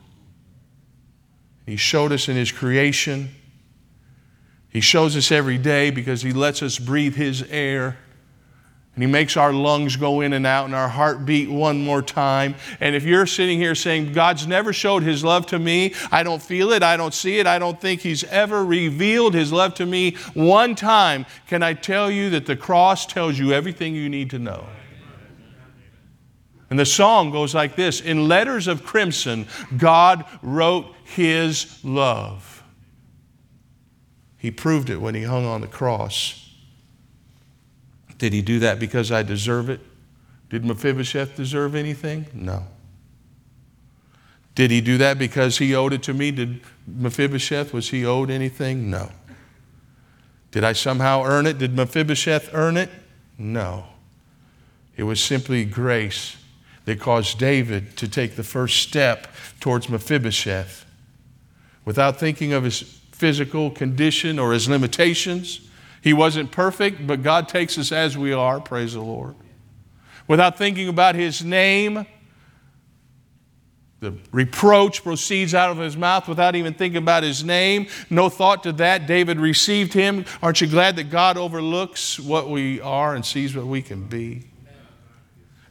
He 1.68 1.76
showed 1.76 2.14
us 2.14 2.30
in 2.30 2.36
His 2.38 2.52
creation. 2.52 3.30
He 4.70 4.80
shows 4.80 5.18
us 5.18 5.32
every 5.32 5.58
day 5.58 5.92
because 5.92 6.22
He 6.22 6.32
lets 6.32 6.64
us 6.64 6.80
breathe 6.80 7.16
His 7.16 7.44
air. 7.44 7.98
And 8.96 9.04
He 9.04 9.12
makes 9.12 9.36
our 9.36 9.52
lungs 9.52 9.98
go 9.98 10.22
in 10.22 10.32
and 10.32 10.48
out 10.48 10.66
and 10.66 10.74
our 10.74 10.88
heart 10.88 11.26
beat 11.26 11.50
one 11.50 11.84
more 11.84 12.02
time. 12.02 12.56
And 12.80 12.96
if 12.96 13.04
you're 13.04 13.28
sitting 13.28 13.60
here 13.60 13.76
saying, 13.76 14.14
God's 14.14 14.48
never 14.48 14.72
showed 14.72 15.04
His 15.04 15.26
love 15.26 15.46
to 15.48 15.60
me, 15.60 15.94
I 16.10 16.24
don't 16.24 16.42
feel 16.42 16.72
it, 16.72 16.84
I 16.84 16.96
don't 16.96 17.14
see 17.14 17.38
it, 17.38 17.46
I 17.46 17.60
don't 17.60 17.80
think 17.80 18.00
He's 18.00 18.24
ever 18.24 18.64
revealed 18.66 19.34
His 19.34 19.52
love 19.52 19.74
to 19.76 19.86
me 19.86 20.16
one 20.34 20.74
time, 20.74 21.26
can 21.48 21.64
I 21.64 21.74
tell 21.74 22.10
you 22.10 22.30
that 22.30 22.46
the 22.46 22.56
cross 22.56 23.06
tells 23.06 23.38
you 23.38 23.52
everything 23.52 23.94
you 23.94 24.08
need 24.08 24.30
to 24.30 24.40
know? 24.40 24.66
And 26.70 26.78
the 26.78 26.86
song 26.86 27.32
goes 27.32 27.56
like 27.56 27.76
this 27.76 28.02
In 28.02 28.28
letters 28.28 28.68
of 28.68 28.84
crimson, 28.84 29.48
God 29.78 30.26
wrote 30.42 30.94
his 31.08 31.84
love. 31.84 32.64
He 34.38 34.52
proved 34.52 34.90
it 34.90 34.98
when 34.98 35.16
he 35.16 35.24
hung 35.24 35.46
on 35.46 35.62
the 35.62 35.68
cross. 35.68 36.54
Did 38.18 38.34
he 38.34 38.42
do 38.42 38.60
that 38.60 38.80
because 38.80 39.12
I 39.12 39.24
deserve 39.24 39.70
it? 39.70 39.80
Did 40.50 40.66
Mephibosheth 40.66 41.36
deserve 41.36 41.76
anything? 41.76 42.26
No. 42.34 42.64
Did 44.56 44.72
he 44.72 44.82
do 44.82 44.98
that 44.98 45.20
because 45.20 45.60
he 45.60 45.76
owed 45.76 45.94
it 45.94 46.04
to 46.04 46.14
me? 46.14 46.32
Did 46.32 46.62
Mephibosheth, 46.88 47.74
was 47.74 47.90
he 47.90 48.06
owed 48.06 48.30
anything? 48.30 48.90
No. 48.90 49.12
Did 50.52 50.64
I 50.64 50.74
somehow 50.74 51.24
earn 51.24 51.46
it? 51.46 51.58
Did 51.58 51.76
Mephibosheth 51.76 52.50
earn 52.54 52.78
it? 52.78 52.90
No. 53.38 53.86
It 54.96 55.04
was 55.04 55.24
simply 55.24 55.64
grace 55.64 56.38
that 56.86 57.00
caused 57.00 57.38
David 57.38 57.96
to 57.98 58.08
take 58.08 58.36
the 58.36 58.44
first 58.44 58.78
step 58.78 59.28
towards 59.60 59.90
Mephibosheth. 59.90 60.86
Without 61.88 62.20
thinking 62.20 62.52
of 62.52 62.66
his 62.66 62.82
physical 63.14 63.72
condition 63.72 64.40
or 64.40 64.52
his 64.52 64.68
limitations, 64.68 65.62
he 66.02 66.12
wasn't 66.12 66.52
perfect, 66.52 67.08
but 67.08 67.24
God 67.24 67.48
takes 67.48 67.78
us 67.78 67.94
as 67.94 68.18
we 68.18 68.34
are, 68.34 68.60
praise 68.60 68.92
the 68.92 69.00
Lord. 69.00 69.36
Without 70.28 70.58
thinking 70.58 70.90
about 70.90 71.16
his 71.16 71.46
name, 71.46 72.06
the 74.02 74.16
reproach 74.34 75.02
proceeds 75.02 75.56
out 75.56 75.72
of 75.72 75.78
his 75.78 75.96
mouth 75.96 76.28
without 76.28 76.58
even 76.58 76.74
thinking 76.74 76.98
about 76.98 77.24
his 77.24 77.46
name. 77.46 77.88
No 78.10 78.28
thought 78.28 78.64
to 78.64 78.74
that. 78.74 79.08
David 79.08 79.40
received 79.40 79.94
him. 79.94 80.26
Aren't 80.44 80.60
you 80.60 80.68
glad 80.68 80.98
that 80.98 81.10
God 81.10 81.38
overlooks 81.38 82.20
what 82.20 82.50
we 82.50 82.82
are 82.82 83.16
and 83.16 83.26
sees 83.26 83.56
what 83.56 83.66
we 83.66 83.82
can 83.82 84.04
be? 84.04 84.44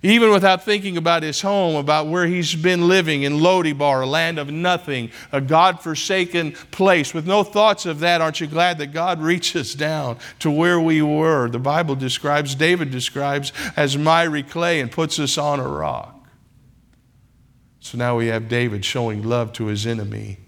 Even 0.03 0.31
without 0.31 0.63
thinking 0.63 0.97
about 0.97 1.23
his 1.23 1.41
home, 1.41 1.75
about 1.75 2.07
where 2.07 2.27
he's 2.27 2.55
been 2.55 2.87
living 2.87 3.23
in 3.23 3.35
Lodebar, 3.35 4.03
a 4.03 4.07
land 4.07 4.39
of 4.39 4.51
nothing, 4.51 5.11
a 5.33 5.41
God 5.41 5.81
forsaken 5.81 6.53
place, 6.71 7.15
with 7.15 7.27
no 7.27 7.43
thoughts 7.43 7.87
of 7.87 8.01
that, 8.01 8.21
aren't 8.21 8.41
you 8.41 8.47
glad 8.47 8.79
that 8.79 8.93
God 8.93 9.21
reaches 9.21 9.75
down 9.75 10.19
to 10.41 10.51
where 10.51 10.79
we 10.79 11.01
were? 11.01 11.49
The 11.49 11.59
Bible 11.59 11.95
describes, 11.95 12.55
David 12.55 12.91
describes 12.91 13.53
as 13.75 13.97
miry 13.97 14.43
clay 14.43 14.81
and 14.81 14.93
puts 14.93 15.19
us 15.19 15.39
on 15.39 15.61
a 15.61 15.69
rock. 15.69 16.13
So 17.81 17.97
now 17.97 18.17
we 18.17 18.27
have 18.27 18.49
David 18.49 18.85
showing 18.85 19.23
love 19.23 19.53
to 19.55 19.67
his 19.67 19.87
enemy. 19.87 20.39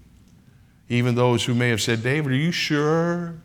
Even 0.89 1.15
those 1.15 1.45
who 1.45 1.55
may 1.55 1.69
have 1.69 1.81
said, 1.81 2.03
David, 2.03 2.31
are 2.33 2.35
you 2.35 2.51
sure? 2.51 3.35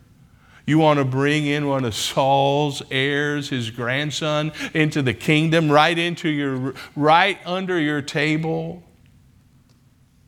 You 0.65 0.79
want 0.79 0.97
to 0.99 1.05
bring 1.05 1.45
in 1.45 1.67
one 1.67 1.85
of 1.85 1.93
Saul's 1.93 2.81
heirs, 2.89 3.49
his 3.49 3.69
grandson, 3.69 4.51
into 4.73 5.01
the 5.01 5.13
kingdom, 5.13 5.71
right 5.71 5.97
into 5.97 6.29
your, 6.29 6.73
right 6.95 7.37
under 7.45 7.79
your 7.79 8.01
table? 8.01 8.83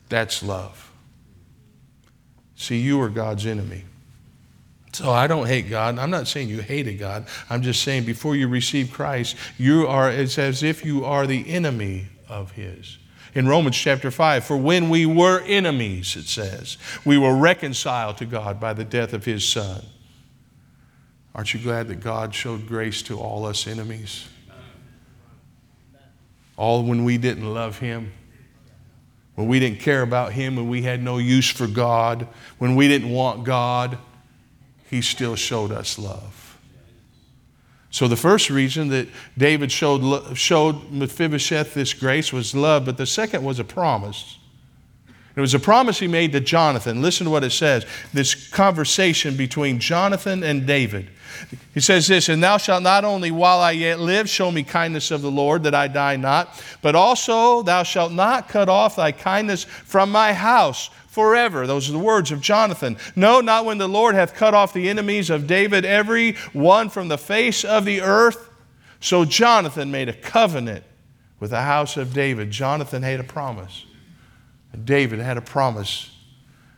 That's 0.09 0.43
love. 0.43 0.91
See, 2.55 2.79
you 2.79 3.01
are 3.01 3.09
God's 3.09 3.45
enemy. 3.45 3.83
So 4.93 5.11
I 5.11 5.27
don't 5.27 5.47
hate 5.47 5.69
God. 5.69 5.99
I'm 5.99 6.09
not 6.09 6.27
saying 6.27 6.49
you 6.49 6.61
hated 6.61 6.95
God. 6.95 7.27
I'm 7.49 7.61
just 7.61 7.83
saying 7.83 8.05
before 8.05 8.35
you 8.35 8.47
receive 8.47 8.91
Christ, 8.91 9.35
you 9.57 9.85
are, 9.87 10.09
it's 10.09 10.39
as 10.39 10.63
if 10.63 10.85
you 10.85 11.05
are 11.05 11.27
the 11.27 11.47
enemy 11.49 12.07
of 12.27 12.51
His 12.51 12.97
in 13.35 13.47
Romans 13.47 13.77
chapter 13.77 14.09
5. 14.09 14.43
For 14.43 14.57
when 14.57 14.89
we 14.89 15.05
were 15.05 15.41
enemies, 15.41 16.15
it 16.15 16.27
says, 16.27 16.77
we 17.05 17.17
were 17.17 17.35
reconciled 17.35 18.17
to 18.17 18.25
God 18.25 18.59
by 18.59 18.73
the 18.73 18.83
death 18.83 19.13
of 19.13 19.25
his 19.25 19.47
Son. 19.47 19.83
Aren't 21.37 21.53
you 21.53 21.59
glad 21.59 21.87
that 21.89 21.99
God 21.99 22.33
showed 22.33 22.67
grace 22.67 23.03
to 23.03 23.19
all 23.19 23.45
us 23.45 23.67
enemies? 23.67 24.27
All 26.57 26.83
when 26.83 27.03
we 27.03 27.19
didn't 27.19 27.53
love 27.53 27.77
him, 27.77 28.11
when 29.35 29.47
we 29.47 29.59
didn't 29.59 29.79
care 29.79 30.01
about 30.01 30.33
him, 30.33 30.55
when 30.55 30.67
we 30.67 30.81
had 30.81 31.03
no 31.03 31.19
use 31.19 31.47
for 31.47 31.67
God, 31.67 32.27
when 32.57 32.75
we 32.75 32.87
didn't 32.87 33.11
want 33.11 33.43
God, 33.43 33.99
he 34.89 34.99
still 34.99 35.35
showed 35.35 35.71
us 35.71 35.99
love. 35.99 36.57
So, 37.91 38.07
the 38.07 38.15
first 38.15 38.49
reason 38.49 38.89
that 38.89 39.07
David 39.37 39.71
showed, 39.71 40.35
showed 40.35 40.91
Mephibosheth 40.91 41.75
this 41.75 41.93
grace 41.93 42.33
was 42.33 42.55
love, 42.55 42.83
but 42.83 42.97
the 42.97 43.05
second 43.05 43.43
was 43.43 43.59
a 43.59 43.63
promise. 43.63 44.39
It 45.37 45.41
was 45.41 45.53
a 45.53 45.59
promise 45.59 45.99
he 45.99 46.07
made 46.07 46.31
to 46.31 46.39
Jonathan. 46.39 47.03
Listen 47.03 47.25
to 47.25 47.31
what 47.31 47.43
it 47.43 47.51
says 47.51 47.85
this 48.11 48.49
conversation 48.49 49.37
between 49.37 49.77
Jonathan 49.79 50.43
and 50.43 50.65
David. 50.65 51.09
He 51.75 51.79
says 51.79 52.07
this, 52.07 52.27
and 52.27 52.41
thou 52.41 52.57
shalt 52.57 52.81
not 52.81 53.05
only 53.05 53.29
while 53.29 53.59
I 53.59 53.71
yet 53.71 53.99
live 53.99 54.27
show 54.27 54.49
me 54.49 54.63
kindness 54.63 55.11
of 55.11 55.21
the 55.21 55.29
Lord 55.29 55.61
that 55.63 55.75
I 55.75 55.89
die 55.89 56.15
not, 56.15 56.59
but 56.81 56.95
also 56.95 57.61
thou 57.61 57.83
shalt 57.83 58.11
not 58.11 58.49
cut 58.49 58.67
off 58.67 58.95
thy 58.95 59.11
kindness 59.11 59.63
from 59.63 60.11
my 60.11 60.33
house 60.33 60.89
forever. 61.07 61.67
Those 61.67 61.87
are 61.87 61.93
the 61.93 61.99
words 61.99 62.31
of 62.31 62.41
Jonathan. 62.41 62.97
No, 63.15 63.39
not 63.39 63.63
when 63.63 63.77
the 63.77 63.87
Lord 63.87 64.15
hath 64.15 64.33
cut 64.33 64.55
off 64.55 64.73
the 64.73 64.89
enemies 64.89 65.29
of 65.29 65.45
David, 65.45 65.85
every 65.85 66.33
one 66.53 66.89
from 66.89 67.09
the 67.09 67.17
face 67.17 67.63
of 67.63 67.85
the 67.85 68.01
earth. 68.01 68.49
So 69.01 69.23
Jonathan 69.23 69.91
made 69.91 70.09
a 70.09 70.13
covenant 70.13 70.83
with 71.39 71.51
the 71.51 71.61
house 71.61 71.95
of 71.95 72.11
David. 72.11 72.49
Jonathan 72.49 73.03
made 73.03 73.19
a 73.19 73.23
promise. 73.23 73.85
David 74.85 75.19
had 75.19 75.37
a 75.37 75.41
promise. 75.41 76.11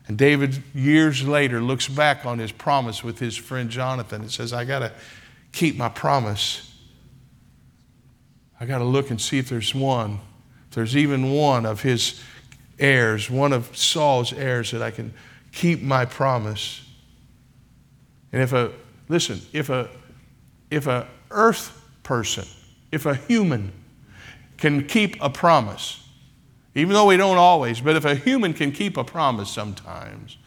And 0.08 0.18
David, 0.18 0.64
years 0.74 1.28
later, 1.28 1.62
looks 1.62 1.88
back 1.88 2.26
on 2.26 2.40
his 2.40 2.52
promise 2.52 3.04
with 3.04 3.20
his 3.20 3.38
friend 3.38 3.70
Jonathan 3.70 4.22
and 4.22 4.32
says, 4.32 4.54
I 4.54 4.66
got 4.66 4.80
to 4.80 4.92
keep 5.52 5.78
my 5.78 5.90
promise. 5.90 6.74
I 8.60 8.66
got 8.66 8.80
to 8.80 8.84
look 8.84 9.10
and 9.10 9.22
see 9.22 9.38
if 9.38 9.50
there's 9.50 9.74
one, 9.76 10.20
if 10.70 10.76
there's 10.76 10.98
even 10.98 11.32
one 11.32 11.66
of 11.66 11.82
his 11.82 12.22
heirs, 12.80 13.30
one 13.30 13.54
of 13.54 13.76
Saul's 13.78 14.34
heirs, 14.34 14.72
that 14.72 14.82
I 14.82 14.92
can 14.92 15.14
keep 15.52 15.82
my 15.82 16.06
promise. 16.06 16.82
And 18.32 18.42
if 18.42 18.54
a, 18.54 18.72
listen, 19.08 19.42
if 19.54 19.70
a, 19.70 19.90
if 20.72 20.88
a 20.88 21.08
earth 21.32 21.80
person, 22.04 22.46
if 22.92 23.06
a 23.06 23.16
human 23.16 23.72
can 24.58 24.88
keep 24.88 25.22
a 25.22 25.30
promise, 25.30 26.04
even 26.76 26.94
though 26.94 27.06
we 27.06 27.18
don't 27.18 27.38
always, 27.38 27.82
but 27.82 27.96
if 27.96 28.06
a 28.06 28.16
human 28.16 28.54
can 28.54 28.72
keep 28.72 28.98
a 28.98 29.04
promise 29.04 29.50
sometimes, 29.50 30.38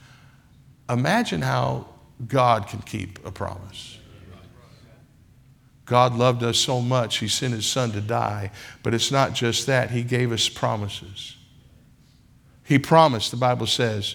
imagine 0.89 1.43
how 1.43 1.87
God 2.27 2.69
can 2.69 2.81
keep 2.81 3.25
a 3.27 3.33
promise. 3.33 3.99
God 5.85 6.15
loved 6.15 6.43
us 6.43 6.59
so 6.59 6.81
much, 6.81 7.19
He 7.19 7.29
sent 7.29 7.55
His 7.55 7.67
Son 7.67 7.91
to 7.93 8.01
die. 8.01 8.53
But 8.83 8.95
it's 8.95 9.11
not 9.11 9.35
just 9.35 9.67
that, 9.67 9.91
He 9.91 10.03
gave 10.03 10.33
us 10.33 10.49
promises. 10.49 11.37
He 12.65 12.79
promised, 12.79 13.31
the 13.31 13.37
Bible 13.37 13.67
says. 13.67 14.15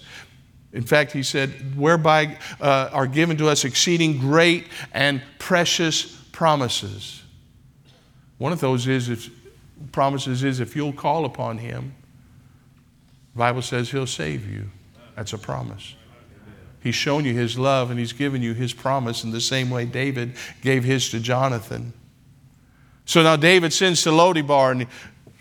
In 0.73 0.83
fact, 0.83 1.11
he 1.11 1.23
said, 1.23 1.77
whereby 1.77 2.37
uh, 2.59 2.89
are 2.91 3.07
given 3.07 3.37
to 3.37 3.47
us 3.47 3.65
exceeding 3.65 4.19
great 4.19 4.67
and 4.93 5.21
precious 5.39 6.05
promises. 6.31 7.23
One 8.37 8.51
of 8.51 8.59
those 8.59 8.87
is 8.87 9.09
if 9.09 9.29
promises 9.91 10.43
is 10.43 10.59
if 10.59 10.75
you'll 10.75 10.93
call 10.93 11.25
upon 11.25 11.57
him, 11.57 11.93
the 13.33 13.39
Bible 13.39 13.61
says 13.61 13.91
he'll 13.91 14.07
save 14.07 14.49
you. 14.49 14.69
That's 15.15 15.33
a 15.33 15.37
promise. 15.37 15.95
He's 16.81 16.95
shown 16.95 17.25
you 17.25 17.33
his 17.33 17.57
love 17.57 17.89
and 17.89 17.99
he's 17.99 18.13
given 18.13 18.41
you 18.41 18.53
his 18.53 18.73
promise 18.73 19.23
in 19.23 19.31
the 19.31 19.41
same 19.41 19.69
way 19.69 19.85
David 19.85 20.33
gave 20.61 20.83
his 20.83 21.09
to 21.09 21.19
Jonathan. 21.19 21.93
So 23.05 23.23
now 23.23 23.35
David 23.35 23.73
sends 23.73 24.03
to 24.03 24.09
Lodebar 24.09 24.87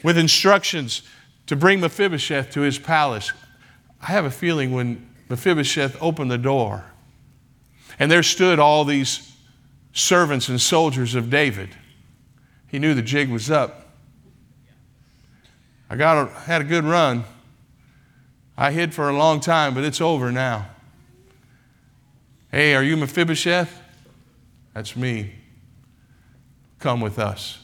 with 0.03 0.18
instructions 0.18 1.03
to 1.46 1.57
bring 1.57 1.81
Mephibosheth 1.81 2.51
to 2.53 2.61
his 2.61 2.79
palace. 2.79 3.33
I 4.01 4.07
have 4.07 4.25
a 4.25 4.31
feeling 4.31 4.72
when 4.72 5.09
Mephibosheth 5.29 5.96
opened 6.01 6.31
the 6.31 6.38
door, 6.38 6.84
and 7.99 8.11
there 8.11 8.22
stood 8.22 8.59
all 8.59 8.84
these 8.84 9.37
servants 9.93 10.49
and 10.49 10.61
soldiers 10.61 11.14
of 11.14 11.30
David, 11.30 11.70
he 12.68 12.78
knew 12.78 12.95
the 12.95 13.03
jig 13.03 13.30
was 13.30 13.51
up. 13.51 13.86
I 15.89 15.97
got 15.97 16.28
a, 16.28 16.30
had 16.30 16.61
a 16.61 16.64
good 16.64 16.84
run. 16.84 17.24
I 18.57 18.72
hid 18.72 18.95
for 18.95 19.09
a 19.09 19.16
long 19.16 19.41
time, 19.41 19.74
but 19.74 19.84
it's 19.84 20.01
over 20.01 20.32
now. 20.32 20.68
Hey, 22.51 22.74
are 22.74 22.82
you 22.82 22.97
Mephibosheth? 22.97 23.82
That's 24.74 24.97
me. 24.97 25.32
Come 26.78 27.01
with 27.01 27.18
us. 27.18 27.59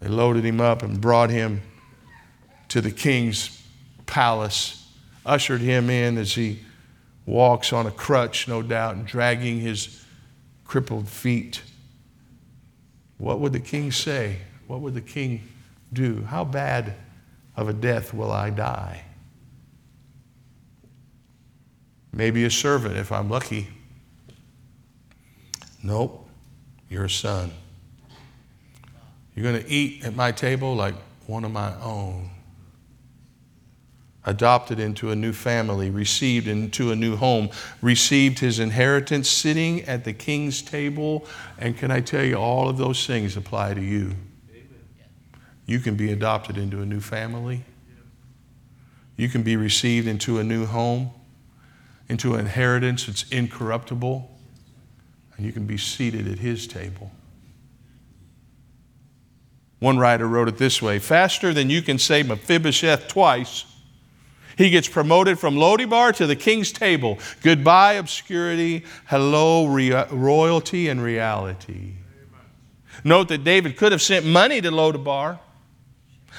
They 0.00 0.08
loaded 0.08 0.44
him 0.44 0.60
up 0.60 0.82
and 0.82 1.00
brought 1.00 1.30
him 1.30 1.62
to 2.68 2.80
the 2.80 2.90
king's 2.90 3.62
palace, 4.06 4.88
ushered 5.24 5.60
him 5.60 5.90
in 5.90 6.18
as 6.18 6.34
he 6.34 6.60
walks 7.24 7.72
on 7.72 7.86
a 7.86 7.90
crutch, 7.90 8.48
no 8.48 8.62
doubt, 8.62 8.96
and 8.96 9.06
dragging 9.06 9.60
his 9.60 10.04
crippled 10.64 11.08
feet. 11.08 11.62
What 13.18 13.38
would 13.40 13.52
the 13.52 13.60
king 13.60 13.92
say? 13.92 14.38
What 14.66 14.80
would 14.80 14.94
the 14.94 15.00
king 15.00 15.46
do? 15.92 16.22
How 16.22 16.44
bad 16.44 16.94
of 17.56 17.68
a 17.68 17.72
death 17.72 18.14
will 18.14 18.32
I 18.32 18.50
die? 18.50 19.04
Maybe 22.12 22.44
a 22.44 22.50
servant 22.50 22.96
if 22.96 23.10
I'm 23.10 23.30
lucky. 23.30 23.68
Nope, 25.82 26.28
you're 26.88 27.06
a 27.06 27.10
son. 27.10 27.50
You're 29.34 29.50
going 29.50 29.62
to 29.62 29.70
eat 29.70 30.04
at 30.04 30.14
my 30.14 30.30
table 30.30 30.74
like 30.74 30.94
one 31.26 31.44
of 31.44 31.50
my 31.50 31.74
own. 31.80 32.30
Adopted 34.24 34.78
into 34.78 35.10
a 35.10 35.16
new 35.16 35.32
family, 35.32 35.90
received 35.90 36.46
into 36.46 36.92
a 36.92 36.96
new 36.96 37.16
home, 37.16 37.48
received 37.80 38.38
his 38.38 38.60
inheritance, 38.60 39.28
sitting 39.28 39.82
at 39.82 40.04
the 40.04 40.12
king's 40.12 40.62
table. 40.62 41.26
And 41.58 41.76
can 41.76 41.90
I 41.90 42.00
tell 42.00 42.22
you, 42.22 42.36
all 42.36 42.68
of 42.68 42.76
those 42.76 43.04
things 43.04 43.36
apply 43.36 43.74
to 43.74 43.82
you. 43.82 44.14
You 45.66 45.78
can 45.80 45.94
be 45.94 46.12
adopted 46.12 46.58
into 46.58 46.80
a 46.80 46.86
new 46.86 47.00
family. 47.00 47.64
You 49.16 49.28
can 49.28 49.42
be 49.42 49.56
received 49.56 50.06
into 50.06 50.38
a 50.38 50.44
new 50.44 50.66
home, 50.66 51.10
into 52.08 52.34
an 52.34 52.40
inheritance 52.40 53.06
that's 53.06 53.22
incorruptible, 53.30 54.30
and 55.36 55.46
you 55.46 55.52
can 55.52 55.66
be 55.66 55.78
seated 55.78 56.26
at 56.28 56.38
his 56.38 56.66
table. 56.66 57.12
One 59.78 59.98
writer 59.98 60.28
wrote 60.28 60.48
it 60.48 60.58
this 60.58 60.80
way 60.80 60.98
Faster 60.98 61.52
than 61.52 61.68
you 61.68 61.82
can 61.82 61.98
say 61.98 62.22
Mephibosheth 62.22 63.08
twice, 63.08 63.64
he 64.56 64.70
gets 64.70 64.88
promoted 64.88 65.38
from 65.38 65.56
Lodebar 65.56 66.14
to 66.16 66.26
the 66.26 66.36
king's 66.36 66.72
table. 66.72 67.18
Goodbye, 67.42 67.94
obscurity. 67.94 68.84
Hello, 69.06 69.66
royalty 69.66 70.88
and 70.88 71.02
reality. 71.02 71.94
Note 73.04 73.28
that 73.28 73.44
David 73.44 73.76
could 73.76 73.92
have 73.92 74.02
sent 74.02 74.24
money 74.24 74.60
to 74.60 74.70
Lodebar. 74.70 75.38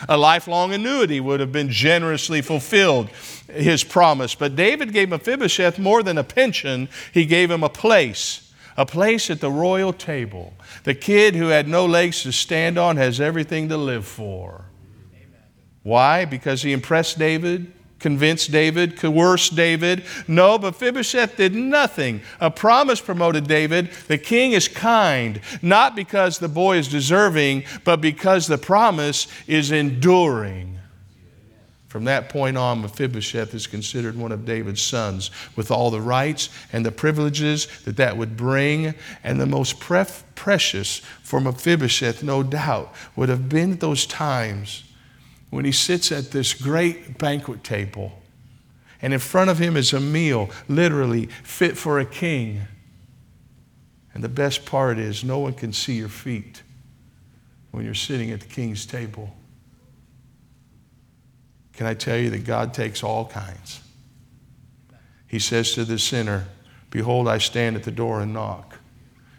A 0.09 0.17
lifelong 0.17 0.73
annuity 0.73 1.19
would 1.19 1.39
have 1.39 1.51
been 1.51 1.69
generously 1.69 2.41
fulfilled, 2.41 3.09
his 3.51 3.83
promise. 3.83 4.35
But 4.35 4.55
David 4.55 4.93
gave 4.93 5.09
Mephibosheth 5.09 5.79
more 5.79 6.03
than 6.03 6.17
a 6.17 6.23
pension, 6.23 6.89
he 7.13 7.25
gave 7.25 7.51
him 7.51 7.63
a 7.63 7.69
place 7.69 8.43
a 8.77 8.85
place 8.85 9.29
at 9.29 9.39
the 9.39 9.51
royal 9.51 9.93
table. 9.93 10.53
The 10.83 10.95
kid 10.95 11.35
who 11.35 11.47
had 11.47 11.67
no 11.67 11.85
legs 11.85 12.23
to 12.23 12.31
stand 12.31 12.77
on 12.77 12.97
has 12.97 13.21
everything 13.21 13.69
to 13.69 13.77
live 13.77 14.05
for. 14.05 14.65
Why? 15.83 16.25
Because 16.25 16.61
he 16.61 16.71
impressed 16.71 17.19
David, 17.19 17.71
convinced 18.03 18.51
David, 18.51 18.97
coerced 18.97 19.55
David. 19.55 20.03
No, 20.27 20.59
Mephibosheth 20.59 21.37
did 21.37 21.55
nothing. 21.55 22.21
A 22.41 22.51
promise 22.51 22.99
promoted 22.99 23.47
David. 23.47 23.91
The 24.07 24.17
king 24.17 24.51
is 24.51 24.67
kind, 24.67 25.39
not 25.61 25.95
because 25.95 26.37
the 26.37 26.49
boy 26.49 26.77
is 26.77 26.89
deserving, 26.89 27.63
but 27.85 28.01
because 28.01 28.45
the 28.45 28.57
promise 28.57 29.27
is 29.47 29.71
enduring. 29.71 30.77
From 31.87 32.03
that 32.03 32.27
point 32.27 32.57
on, 32.57 32.81
Mephibosheth 32.81 33.53
is 33.53 33.67
considered 33.67 34.17
one 34.17 34.33
of 34.33 34.45
David's 34.45 34.81
sons 34.81 35.31
with 35.55 35.71
all 35.71 35.89
the 35.89 36.01
rights 36.01 36.49
and 36.73 36.85
the 36.85 36.91
privileges 36.91 37.67
that 37.85 37.95
that 37.97 38.17
would 38.17 38.35
bring. 38.35 38.95
And 39.23 39.39
the 39.39 39.45
most 39.45 39.79
pref- 39.79 40.25
precious 40.35 40.97
for 41.21 41.39
Mephibosheth, 41.39 42.21
no 42.21 42.43
doubt, 42.43 42.93
would 43.15 43.29
have 43.29 43.47
been 43.47 43.77
those 43.77 44.05
times 44.05 44.83
when 45.53 45.65
he 45.65 45.71
sits 45.71 46.11
at 46.11 46.31
this 46.31 46.55
great 46.55 47.19
banquet 47.19 47.63
table 47.63 48.11
and 49.03 49.13
in 49.13 49.19
front 49.19 49.51
of 49.51 49.59
him 49.59 49.77
is 49.77 49.93
a 49.93 49.99
meal, 49.99 50.49
literally 50.67 51.27
fit 51.43 51.77
for 51.77 51.99
a 51.99 52.05
king. 52.05 52.61
And 54.13 54.23
the 54.23 54.29
best 54.29 54.65
part 54.65 54.97
is, 54.97 55.23
no 55.23 55.37
one 55.39 55.53
can 55.53 55.71
see 55.71 55.93
your 55.93 56.09
feet 56.09 56.63
when 57.69 57.85
you're 57.85 57.93
sitting 57.93 58.31
at 58.31 58.39
the 58.39 58.47
king's 58.47 58.85
table. 58.85 59.35
Can 61.73 61.85
I 61.85 61.93
tell 61.93 62.17
you 62.17 62.31
that 62.31 62.45
God 62.45 62.73
takes 62.73 63.03
all 63.03 63.25
kinds? 63.25 63.81
He 65.27 65.37
says 65.37 65.73
to 65.73 65.85
the 65.85 65.99
sinner, 65.99 66.47
Behold, 66.89 67.27
I 67.27 67.37
stand 67.37 67.75
at 67.75 67.83
the 67.83 67.91
door 67.91 68.21
and 68.21 68.33
knock. 68.33 68.79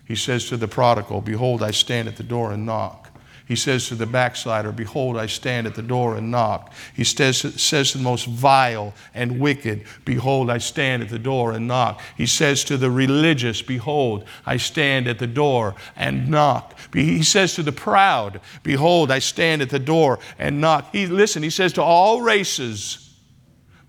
He 0.05 0.15
says 0.15 0.49
to 0.51 0.57
the 0.57 0.69
prodigal, 0.69 1.23
Behold, 1.23 1.63
I 1.63 1.71
stand 1.73 2.07
at 2.07 2.17
the 2.17 2.23
door 2.23 2.53
and 2.53 2.67
knock. 2.67 3.04
He 3.47 3.57
says 3.57 3.89
to 3.89 3.95
the 3.95 4.07
backslider, 4.07 4.73
Behold, 4.73 5.19
I 5.19 5.27
stand 5.27 5.67
at 5.67 5.75
the 5.75 5.83
door 5.83 6.17
and 6.17 6.31
knock. 6.31 6.73
He 6.95 7.05
says, 7.05 7.39
says 7.61 7.93
to 7.93 7.99
the 7.99 8.05
most 8.05 8.27
vile 8.27 8.95
and 9.13 9.39
wicked, 9.39 9.85
Behold, 10.07 10.49
I 10.49 10.57
stand 10.59 11.03
at 11.03 11.11
the 11.11 11.19
door 11.19 11.53
and 11.53 11.69
knock. 11.69 12.01
He 12.17 12.25
says 12.25 12.65
to 12.65 12.79
the 12.79 12.91
religious, 12.91 13.61
Behold, 13.61 14.25
I 14.47 14.57
stand 14.57 15.09
at 15.09 15.19
the 15.19 15.27
door 15.27 15.75
and 15.95 16.31
knock. 16.31 16.75
He 16.95 17.23
says 17.23 17.55
to 17.57 17.63
the 17.63 17.73
proud, 17.73 18.41
Behold, 18.63 19.11
I 19.11 19.19
stand 19.19 19.61
at 19.61 19.69
the 19.69 19.79
door 19.79 20.21
and 20.39 20.63
knock. 20.63 20.91
He, 20.93 21.07
listen, 21.07 21.43
he 21.43 21.51
says 21.51 21.75
to 21.75 21.83
all 21.83 22.23
races, 22.23 23.04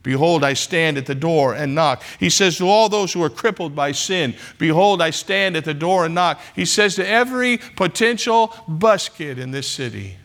Behold, 0.05 0.43
I 0.43 0.53
stand 0.53 0.99
at 0.99 1.07
the 1.07 1.15
door 1.15 1.55
and 1.55 1.73
knock. 1.73 2.03
He 2.19 2.29
says 2.29 2.59
to 2.59 2.69
all 2.69 2.89
those 2.89 3.11
who 3.11 3.23
are 3.23 3.29
crippled 3.29 3.75
by 3.75 3.91
sin, 3.91 4.35
Behold, 4.59 5.01
I 5.01 5.09
stand 5.09 5.57
at 5.57 5.65
the 5.65 5.73
door 5.73 6.05
and 6.05 6.13
knock. 6.13 6.39
He 6.55 6.63
says 6.63 6.93
to 6.97 7.07
every 7.07 7.57
potential 7.57 8.53
bus 8.67 9.09
kid 9.09 9.39
in 9.39 9.49
this 9.49 9.67
city, 9.67 10.17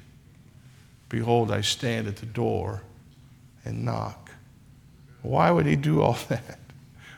Behold, 1.08 1.50
I 1.50 1.62
stand 1.62 2.08
at 2.08 2.16
the 2.16 2.26
door 2.26 2.82
and 3.64 3.86
knock. 3.86 4.32
Why 5.22 5.50
would 5.50 5.64
he 5.64 5.76
do 5.76 6.02
all 6.02 6.18
that? 6.28 6.58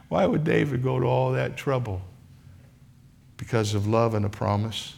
Why 0.09 0.25
would 0.25 0.45
David 0.45 0.85
go 0.85 1.01
to 1.01 1.07
all 1.07 1.33
that 1.33 1.57
trouble? 1.57 2.01
Because 3.39 3.75
of 3.75 3.89
love 3.89 4.15
and 4.15 4.25
a 4.25 4.29
promise. 4.31 4.95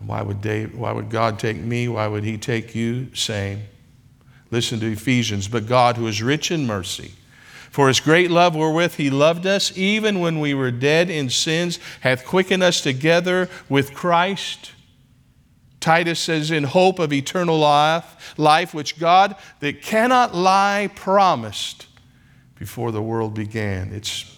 And 0.00 0.08
why 0.08 0.22
would, 0.22 0.40
Dave, 0.40 0.74
why 0.74 0.92
would 0.92 1.10
God 1.10 1.38
take 1.38 1.58
me? 1.58 1.86
Why 1.86 2.06
would 2.06 2.24
he 2.24 2.38
take 2.38 2.74
you? 2.74 3.14
Same. 3.14 3.64
Listen 4.52 4.78
to 4.80 4.92
Ephesians. 4.92 5.48
But 5.48 5.66
God, 5.66 5.96
who 5.96 6.06
is 6.06 6.22
rich 6.22 6.52
in 6.52 6.66
mercy, 6.66 7.14
for 7.70 7.88
his 7.88 8.00
great 8.00 8.30
love 8.30 8.54
wherewith 8.54 8.94
he 8.94 9.08
loved 9.08 9.46
us, 9.46 9.76
even 9.76 10.20
when 10.20 10.38
we 10.38 10.52
were 10.52 10.70
dead 10.70 11.08
in 11.10 11.30
sins, 11.30 11.78
hath 12.02 12.26
quickened 12.26 12.62
us 12.62 12.82
together 12.82 13.48
with 13.68 13.94
Christ. 13.94 14.72
Titus 15.80 16.20
says, 16.20 16.50
in 16.50 16.64
hope 16.64 16.98
of 16.98 17.12
eternal 17.12 17.58
life, 17.58 18.34
life 18.38 18.72
which 18.74 19.00
God 19.00 19.34
that 19.60 19.82
cannot 19.82 20.34
lie 20.34 20.90
promised 20.94 21.86
before 22.56 22.92
the 22.92 23.02
world 23.02 23.34
began. 23.34 23.90
It's 23.92 24.36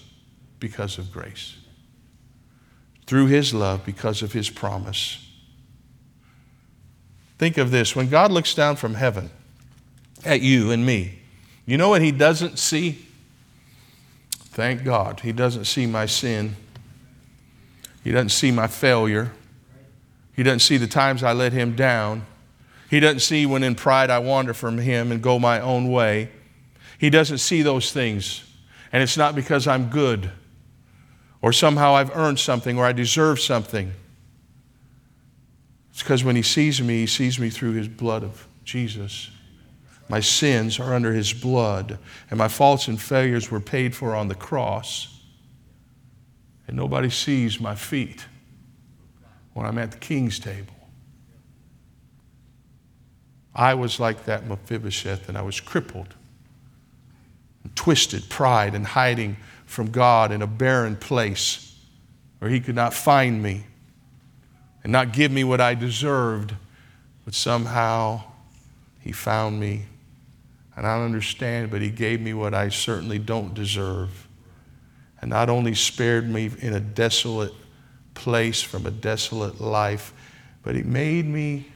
because 0.60 0.96
of 0.96 1.12
grace. 1.12 1.56
Through 3.06 3.26
his 3.26 3.52
love, 3.52 3.84
because 3.84 4.22
of 4.22 4.32
his 4.32 4.48
promise. 4.48 5.28
Think 7.36 7.58
of 7.58 7.70
this 7.72 7.94
when 7.94 8.08
God 8.08 8.30
looks 8.30 8.54
down 8.54 8.76
from 8.76 8.94
heaven, 8.94 9.28
at 10.24 10.40
you 10.40 10.70
and 10.70 10.84
me. 10.84 11.18
You 11.66 11.76
know 11.76 11.88
what 11.88 12.02
he 12.02 12.12
doesn't 12.12 12.58
see? 12.58 13.06
Thank 14.30 14.84
God. 14.84 15.20
He 15.20 15.32
doesn't 15.32 15.64
see 15.64 15.86
my 15.86 16.06
sin. 16.06 16.56
He 18.02 18.12
doesn't 18.12 18.30
see 18.30 18.50
my 18.50 18.66
failure. 18.66 19.32
He 20.34 20.42
doesn't 20.42 20.60
see 20.60 20.76
the 20.76 20.86
times 20.86 21.22
I 21.22 21.32
let 21.32 21.52
him 21.52 21.74
down. 21.74 22.26
He 22.90 23.00
doesn't 23.00 23.20
see 23.20 23.46
when 23.46 23.62
in 23.62 23.74
pride 23.74 24.10
I 24.10 24.18
wander 24.18 24.54
from 24.54 24.78
him 24.78 25.10
and 25.10 25.22
go 25.22 25.38
my 25.38 25.60
own 25.60 25.90
way. 25.90 26.30
He 26.98 27.10
doesn't 27.10 27.38
see 27.38 27.62
those 27.62 27.92
things. 27.92 28.44
And 28.92 29.02
it's 29.02 29.16
not 29.16 29.34
because 29.34 29.66
I'm 29.66 29.88
good 29.88 30.30
or 31.42 31.52
somehow 31.52 31.94
I've 31.94 32.14
earned 32.16 32.38
something 32.38 32.78
or 32.78 32.84
I 32.84 32.92
deserve 32.92 33.40
something. 33.40 33.92
It's 35.90 36.02
because 36.02 36.24
when 36.24 36.36
he 36.36 36.42
sees 36.42 36.80
me, 36.80 37.00
he 37.00 37.06
sees 37.06 37.38
me 37.38 37.50
through 37.50 37.72
his 37.72 37.88
blood 37.88 38.22
of 38.22 38.46
Jesus. 38.64 39.30
My 40.08 40.20
sins 40.20 40.78
are 40.78 40.94
under 40.94 41.12
his 41.12 41.32
blood, 41.32 41.98
and 42.30 42.38
my 42.38 42.48
faults 42.48 42.88
and 42.88 43.00
failures 43.00 43.50
were 43.50 43.60
paid 43.60 43.94
for 43.94 44.14
on 44.14 44.28
the 44.28 44.34
cross. 44.34 45.20
And 46.66 46.76
nobody 46.76 47.10
sees 47.10 47.60
my 47.60 47.74
feet 47.74 48.26
when 49.54 49.66
I'm 49.66 49.78
at 49.78 49.92
the 49.92 49.98
king's 49.98 50.38
table. 50.38 50.74
I 53.54 53.74
was 53.74 54.00
like 54.00 54.24
that 54.24 54.46
Mephibosheth, 54.46 55.28
and 55.28 55.38
I 55.38 55.42
was 55.42 55.60
crippled, 55.60 56.14
and 57.62 57.74
twisted, 57.76 58.28
pride, 58.28 58.74
and 58.74 58.84
hiding 58.84 59.36
from 59.64 59.90
God 59.90 60.32
in 60.32 60.42
a 60.42 60.46
barren 60.46 60.96
place 60.96 61.78
where 62.40 62.50
He 62.50 62.60
could 62.60 62.74
not 62.74 62.92
find 62.92 63.42
me 63.42 63.64
and 64.82 64.92
not 64.92 65.12
give 65.12 65.32
me 65.32 65.44
what 65.44 65.60
I 65.60 65.74
deserved, 65.74 66.54
but 67.24 67.32
somehow 67.32 68.22
He 69.00 69.12
found 69.12 69.60
me 69.60 69.86
and 70.76 70.86
I 70.86 70.96
don't 70.96 71.04
understand, 71.04 71.70
but 71.70 71.80
He 71.80 71.90
gave 71.90 72.20
me 72.20 72.34
what 72.34 72.54
I 72.54 72.68
certainly 72.68 73.18
don't 73.18 73.54
deserve. 73.54 74.28
And 75.20 75.30
not 75.30 75.48
only 75.48 75.74
spared 75.74 76.28
me 76.28 76.50
in 76.60 76.74
a 76.74 76.80
desolate 76.80 77.54
place 78.14 78.60
from 78.62 78.86
a 78.86 78.90
desolate 78.90 79.60
life, 79.60 80.12
but 80.62 80.74
He 80.74 80.82
made 80.82 81.26
me 81.26 81.66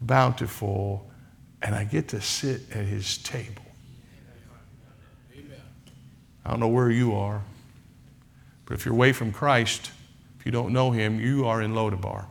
bountiful, 0.00 1.08
and 1.60 1.74
I 1.74 1.84
get 1.84 2.08
to 2.08 2.20
sit 2.20 2.62
at 2.74 2.84
His 2.86 3.18
table. 3.18 3.62
Amen. 5.34 5.60
I 6.44 6.50
don't 6.50 6.60
know 6.60 6.68
where 6.68 6.90
you 6.90 7.14
are, 7.14 7.42
but 8.64 8.74
if 8.74 8.84
you're 8.84 8.94
away 8.94 9.12
from 9.12 9.32
Christ, 9.32 9.90
if 10.38 10.46
you 10.46 10.52
don't 10.52 10.72
know 10.72 10.90
Him, 10.90 11.20
you 11.20 11.46
are 11.46 11.60
in 11.60 11.74
Lodebar. 11.74 12.26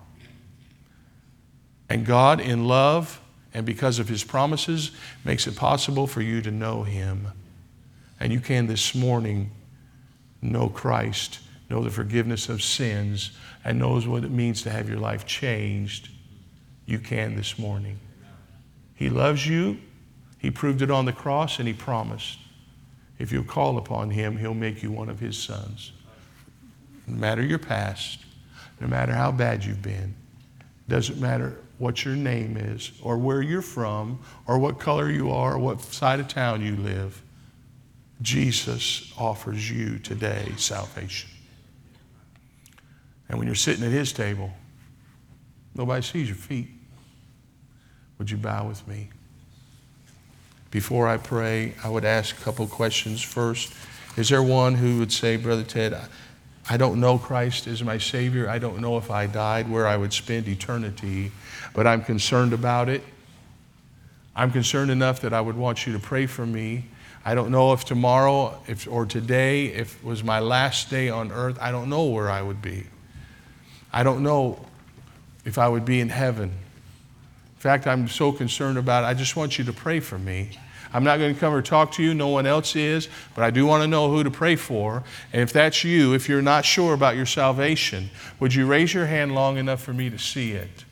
And 1.89 2.05
God, 2.05 2.41
in 2.41 2.65
love, 2.65 3.22
and 3.58 3.66
because 3.66 3.97
of 3.97 4.08
his 4.08 4.24
promises, 4.24 4.91
makes 5.26 5.47
it 5.47 5.55
possible 5.55 6.05
for 6.05 6.22
you 6.22 6.43
to 6.43 6.51
know 6.51 6.84
him. 6.84 7.30
And 8.20 8.32
you 8.32 8.39
can 8.39 8.68
this 8.68 8.93
morning 8.93 9.49
know 10.43 10.70
Christ, 10.70 11.39
know 11.68 11.84
the 11.84 11.89
forgiveness 11.89 12.49
of 12.49 12.62
sins, 12.62 13.32
and 13.66 13.80
knows 13.80 14.05
what 14.05 14.24
it 14.24 14.30
means 14.30 14.62
to 14.62 14.70
have 14.70 14.88
your 14.88 14.99
life 14.99 15.26
changed. 15.26 16.10
you 16.86 16.99
can 16.99 17.36
this 17.36 17.58
morning. 17.58 17.99
He 18.93 19.10
loves 19.10 19.47
you. 19.47 19.80
He 20.38 20.51
proved 20.51 20.84
it 20.84 20.91
on 20.91 21.05
the 21.05 21.12
cross, 21.12 21.58
and 21.58 21.68
He 21.68 21.74
promised 21.74 22.38
if 23.18 23.32
you'll 23.32 23.43
call 23.43 23.80
upon 23.80 24.12
Him, 24.12 24.38
He'll 24.38 24.53
make 24.53 24.84
you 24.84 24.91
one 24.91 25.10
of 25.10 25.20
His 25.20 25.36
sons. 25.36 25.93
No 27.08 27.16
matter 27.16 27.41
your 27.41 27.58
past, 27.58 28.20
no 28.80 28.86
matter 28.86 29.14
how 29.14 29.32
bad 29.32 29.66
you've 29.66 29.82
been, 29.82 30.14
doesn't 30.88 31.19
matter 31.19 31.57
what 31.77 32.03
your 32.03 32.15
name 32.15 32.57
is, 32.57 32.91
or 33.01 33.17
where 33.17 33.41
you're 33.41 33.61
from, 33.61 34.19
or 34.47 34.57
what 34.57 34.79
color 34.79 35.11
you 35.11 35.31
are, 35.31 35.55
or 35.55 35.59
what 35.59 35.81
side 35.81 36.19
of 36.19 36.27
town 36.27 36.61
you 36.61 36.75
live, 36.75 37.21
Jesus 38.21 39.13
offers 39.17 39.69
you 39.69 39.99
today 39.99 40.53
salvation. 40.57 41.29
And 43.29 43.38
when 43.38 43.47
you're 43.47 43.55
sitting 43.55 43.85
at 43.85 43.91
His 43.91 44.11
table, 44.11 44.51
nobody 45.75 46.01
sees 46.01 46.27
your 46.27 46.38
feet. 46.38 46.69
Would 48.17 48.31
you 48.31 48.38
bow 48.38 48.67
with 48.67 48.88
me? 48.88 49.09
Before 50.71 51.07
I 51.07 51.17
pray, 51.17 51.75
I 51.83 51.89
would 51.89 52.05
ask 52.05 52.35
a 52.38 52.41
couple 52.41 52.65
questions. 52.67 53.21
First, 53.21 53.71
is 54.17 54.29
there 54.29 54.41
one 54.41 54.73
who 54.75 54.97
would 54.97 55.11
say, 55.11 55.38
Brother 55.38 55.63
Ted, 55.63 55.95
I 56.70 56.76
don't 56.76 56.99
know 56.99 57.18
Christ 57.18 57.68
as 57.68 57.82
my 57.82 57.97
Savior. 57.97 58.49
I 58.49 58.59
don't 58.59 58.80
know 58.80 58.97
if 58.97 59.09
I 59.09 59.26
died 59.26 59.70
where 59.70 59.88
I 59.88 59.95
would 59.95 60.11
spend 60.11 60.47
eternity, 60.47 61.32
but 61.74 61.88
I'm 61.88 62.03
concerned 62.03 62.51
about 62.51 62.89
it. 62.89 63.03
I'm 64.36 64.51
concerned 64.51 64.91
enough 64.91 65.22
that 65.22 65.34
I 65.34 65.39
would 65.39 65.55
want 65.55 65.88
you 65.88 65.93
to 65.93 65.99
pray 65.99 66.26
for 66.26 66.45
me. 66.45 66.86
I 67.24 67.36
don't 67.36 67.51
know 67.51 67.74
if 67.74 67.86
tomorrow 67.86 68.61
if, 68.68 68.88
or 68.88 69.05
today, 69.05 69.68
if 69.68 70.03
was 70.03 70.24
my 70.24 70.39
last 70.39 70.89
day 70.89 71.09
on 71.09 71.32
earth, 71.32 71.57
I 71.61 71.72
don't 71.72 71.89
know 71.89 72.05
where 72.05 72.30
I 72.30 72.41
would 72.41 72.61
be. 72.61 72.86
I 73.91 74.03
don't 74.03 74.22
know 74.22 74.65
if 75.45 75.57
I 75.57 75.68
would 75.68 75.86
be 75.86 76.01
in 76.01 76.09
heaven. 76.09 76.49
In 76.49 77.59
fact, 77.59 77.88
I'm 77.88 78.07
so 78.07 78.32
concerned 78.32 78.78
about 78.78 79.03
it. 79.03 79.07
I 79.07 79.13
just 79.13 79.36
want 79.36 79.57
you 79.57 79.65
to 79.65 79.74
pray 79.74 79.99
for 79.99 80.20
me. 80.20 80.51
I'm 80.93 81.03
not 81.03 81.17
going 81.17 81.33
to 81.33 81.39
come 81.39 81.53
or 81.53 81.61
talk 81.61 81.91
to 81.93 82.03
you, 82.03 82.13
no 82.13 82.29
one 82.29 82.45
else 82.45 82.75
is, 82.75 83.09
but 83.35 83.43
I 83.43 83.51
do 83.51 83.65
want 83.65 83.83
to 83.83 83.88
know 83.88 84.09
who 84.09 84.23
to 84.23 84.31
pray 84.31 84.55
for. 84.55 85.03
And 85.33 85.41
if 85.41 85.51
that's 85.53 85.83
you, 85.83 86.13
if 86.13 86.29
you're 86.29 86.41
not 86.41 86.65
sure 86.65 86.93
about 86.93 87.15
your 87.15 87.25
salvation, 87.25 88.09
would 88.39 88.53
you 88.53 88.65
raise 88.65 88.93
your 88.93 89.05
hand 89.05 89.35
long 89.35 89.57
enough 89.57 89.81
for 89.81 89.93
me 89.93 90.09
to 90.09 90.17
see 90.17 90.51
it? 90.51 90.85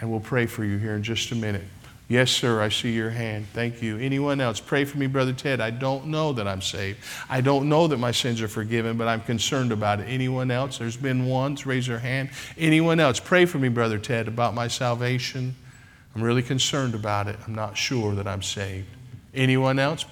And 0.00 0.10
we'll 0.10 0.20
pray 0.20 0.46
for 0.46 0.64
you 0.64 0.78
here 0.78 0.94
in 0.94 1.02
just 1.02 1.30
a 1.30 1.36
minute. 1.36 1.64
Yes, 2.08 2.30
sir, 2.30 2.60
I 2.60 2.68
see 2.68 2.92
your 2.92 3.08
hand. 3.08 3.46
Thank 3.54 3.80
you. 3.80 3.96
Anyone 3.96 4.40
else? 4.40 4.60
Pray 4.60 4.84
for 4.84 4.98
me, 4.98 5.06
Brother 5.06 5.32
Ted. 5.32 5.62
I 5.62 5.70
don't 5.70 6.08
know 6.08 6.34
that 6.34 6.46
I'm 6.46 6.60
saved. 6.60 6.98
I 7.30 7.40
don't 7.40 7.70
know 7.70 7.86
that 7.86 7.96
my 7.96 8.10
sins 8.10 8.42
are 8.42 8.48
forgiven, 8.48 8.98
but 8.98 9.08
I'm 9.08 9.22
concerned 9.22 9.72
about 9.72 10.00
it. 10.00 10.04
Anyone 10.04 10.50
else? 10.50 10.76
There's 10.76 10.96
been 10.96 11.24
ones. 11.24 11.64
Raise 11.64 11.88
your 11.88 12.00
hand. 12.00 12.28
Anyone 12.58 13.00
else? 13.00 13.18
Pray 13.18 13.46
for 13.46 13.58
me, 13.58 13.70
Brother 13.70 13.98
Ted, 13.98 14.28
about 14.28 14.52
my 14.52 14.68
salvation. 14.68 15.54
I'm 16.14 16.22
really 16.22 16.42
concerned 16.42 16.94
about 16.94 17.28
it. 17.28 17.36
I'm 17.46 17.54
not 17.54 17.76
sure 17.76 18.14
that 18.14 18.26
I'm 18.26 18.42
saved. 18.42 18.88
Anyone 19.34 19.78
else? 19.78 20.04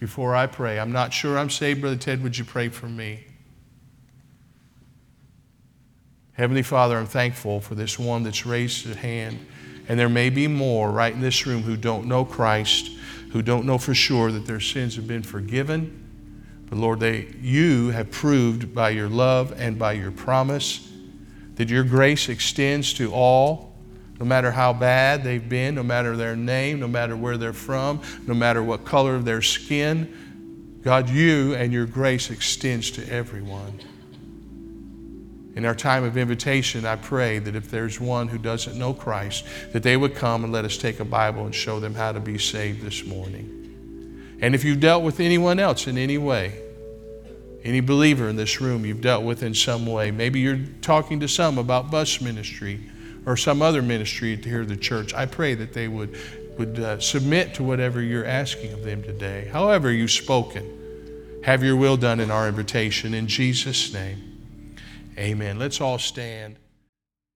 Before 0.00 0.34
I 0.34 0.46
pray, 0.46 0.78
I'm 0.78 0.92
not 0.92 1.12
sure 1.12 1.38
I'm 1.38 1.48
saved. 1.50 1.80
Brother 1.80 1.96
Ted, 1.96 2.22
would 2.22 2.36
you 2.36 2.44
pray 2.44 2.68
for 2.68 2.86
me? 2.86 3.24
Heavenly 6.32 6.62
Father, 6.62 6.98
I'm 6.98 7.06
thankful 7.06 7.60
for 7.60 7.76
this 7.76 7.98
one 7.98 8.24
that's 8.24 8.44
raised 8.44 8.84
his 8.84 8.96
hand. 8.96 9.38
And 9.88 9.98
there 9.98 10.08
may 10.08 10.30
be 10.30 10.48
more 10.48 10.90
right 10.90 11.12
in 11.12 11.20
this 11.20 11.46
room 11.46 11.62
who 11.62 11.76
don't 11.76 12.06
know 12.06 12.24
Christ, 12.24 12.90
who 13.30 13.40
don't 13.40 13.66
know 13.66 13.78
for 13.78 13.94
sure 13.94 14.32
that 14.32 14.46
their 14.46 14.60
sins 14.60 14.96
have 14.96 15.06
been 15.06 15.22
forgiven. 15.22 16.00
But 16.68 16.78
Lord, 16.78 17.00
they, 17.00 17.28
you 17.40 17.90
have 17.90 18.10
proved 18.10 18.74
by 18.74 18.90
your 18.90 19.08
love 19.08 19.54
and 19.56 19.78
by 19.78 19.92
your 19.92 20.10
promise 20.10 20.90
that 21.54 21.68
your 21.68 21.84
grace 21.84 22.28
extends 22.28 22.92
to 22.94 23.12
all 23.12 23.73
no 24.18 24.24
matter 24.24 24.50
how 24.50 24.72
bad 24.72 25.24
they've 25.24 25.48
been, 25.48 25.74
no 25.74 25.82
matter 25.82 26.16
their 26.16 26.36
name, 26.36 26.80
no 26.80 26.88
matter 26.88 27.16
where 27.16 27.36
they're 27.36 27.52
from, 27.52 28.00
no 28.26 28.34
matter 28.34 28.62
what 28.62 28.84
color 28.84 29.14
of 29.16 29.24
their 29.24 29.42
skin, 29.42 30.80
God, 30.82 31.08
you 31.08 31.54
and 31.54 31.72
your 31.72 31.86
grace 31.86 32.30
extends 32.30 32.90
to 32.92 33.08
everyone. 33.10 33.80
In 35.56 35.64
our 35.64 35.74
time 35.74 36.04
of 36.04 36.16
invitation, 36.16 36.84
I 36.84 36.96
pray 36.96 37.38
that 37.38 37.54
if 37.56 37.70
there's 37.70 38.00
one 38.00 38.28
who 38.28 38.38
doesn't 38.38 38.76
know 38.76 38.92
Christ, 38.92 39.46
that 39.72 39.82
they 39.82 39.96
would 39.96 40.14
come 40.14 40.44
and 40.44 40.52
let 40.52 40.64
us 40.64 40.76
take 40.76 41.00
a 41.00 41.04
Bible 41.04 41.46
and 41.46 41.54
show 41.54 41.80
them 41.80 41.94
how 41.94 42.12
to 42.12 42.20
be 42.20 42.38
saved 42.38 42.82
this 42.82 43.04
morning. 43.04 44.36
And 44.40 44.54
if 44.54 44.64
you've 44.64 44.80
dealt 44.80 45.04
with 45.04 45.20
anyone 45.20 45.58
else 45.58 45.86
in 45.86 45.96
any 45.96 46.18
way, 46.18 46.60
any 47.62 47.80
believer 47.80 48.28
in 48.28 48.36
this 48.36 48.60
room 48.60 48.84
you've 48.84 49.00
dealt 49.00 49.24
with 49.24 49.42
in 49.42 49.54
some 49.54 49.86
way, 49.86 50.10
maybe 50.10 50.40
you're 50.40 50.60
talking 50.82 51.20
to 51.20 51.28
some 51.28 51.56
about 51.56 51.90
bus 51.90 52.20
ministry 52.20 52.80
or 53.26 53.36
some 53.36 53.62
other 53.62 53.82
ministry 53.82 54.36
here 54.36 54.62
at 54.62 54.68
the 54.68 54.76
church, 54.76 55.14
I 55.14 55.26
pray 55.26 55.54
that 55.54 55.72
they 55.72 55.88
would, 55.88 56.16
would 56.58 56.78
uh, 56.78 57.00
submit 57.00 57.54
to 57.54 57.62
whatever 57.62 58.02
you're 58.02 58.26
asking 58.26 58.72
of 58.72 58.84
them 58.84 59.02
today. 59.02 59.48
However, 59.52 59.90
you've 59.90 60.10
spoken, 60.10 61.40
have 61.44 61.62
your 61.62 61.76
will 61.76 61.96
done 61.96 62.20
in 62.20 62.30
our 62.30 62.48
invitation. 62.48 63.14
In 63.14 63.26
Jesus' 63.26 63.92
name, 63.92 64.76
amen. 65.18 65.58
Let's 65.58 65.80
all 65.80 65.98
stand. 65.98 66.56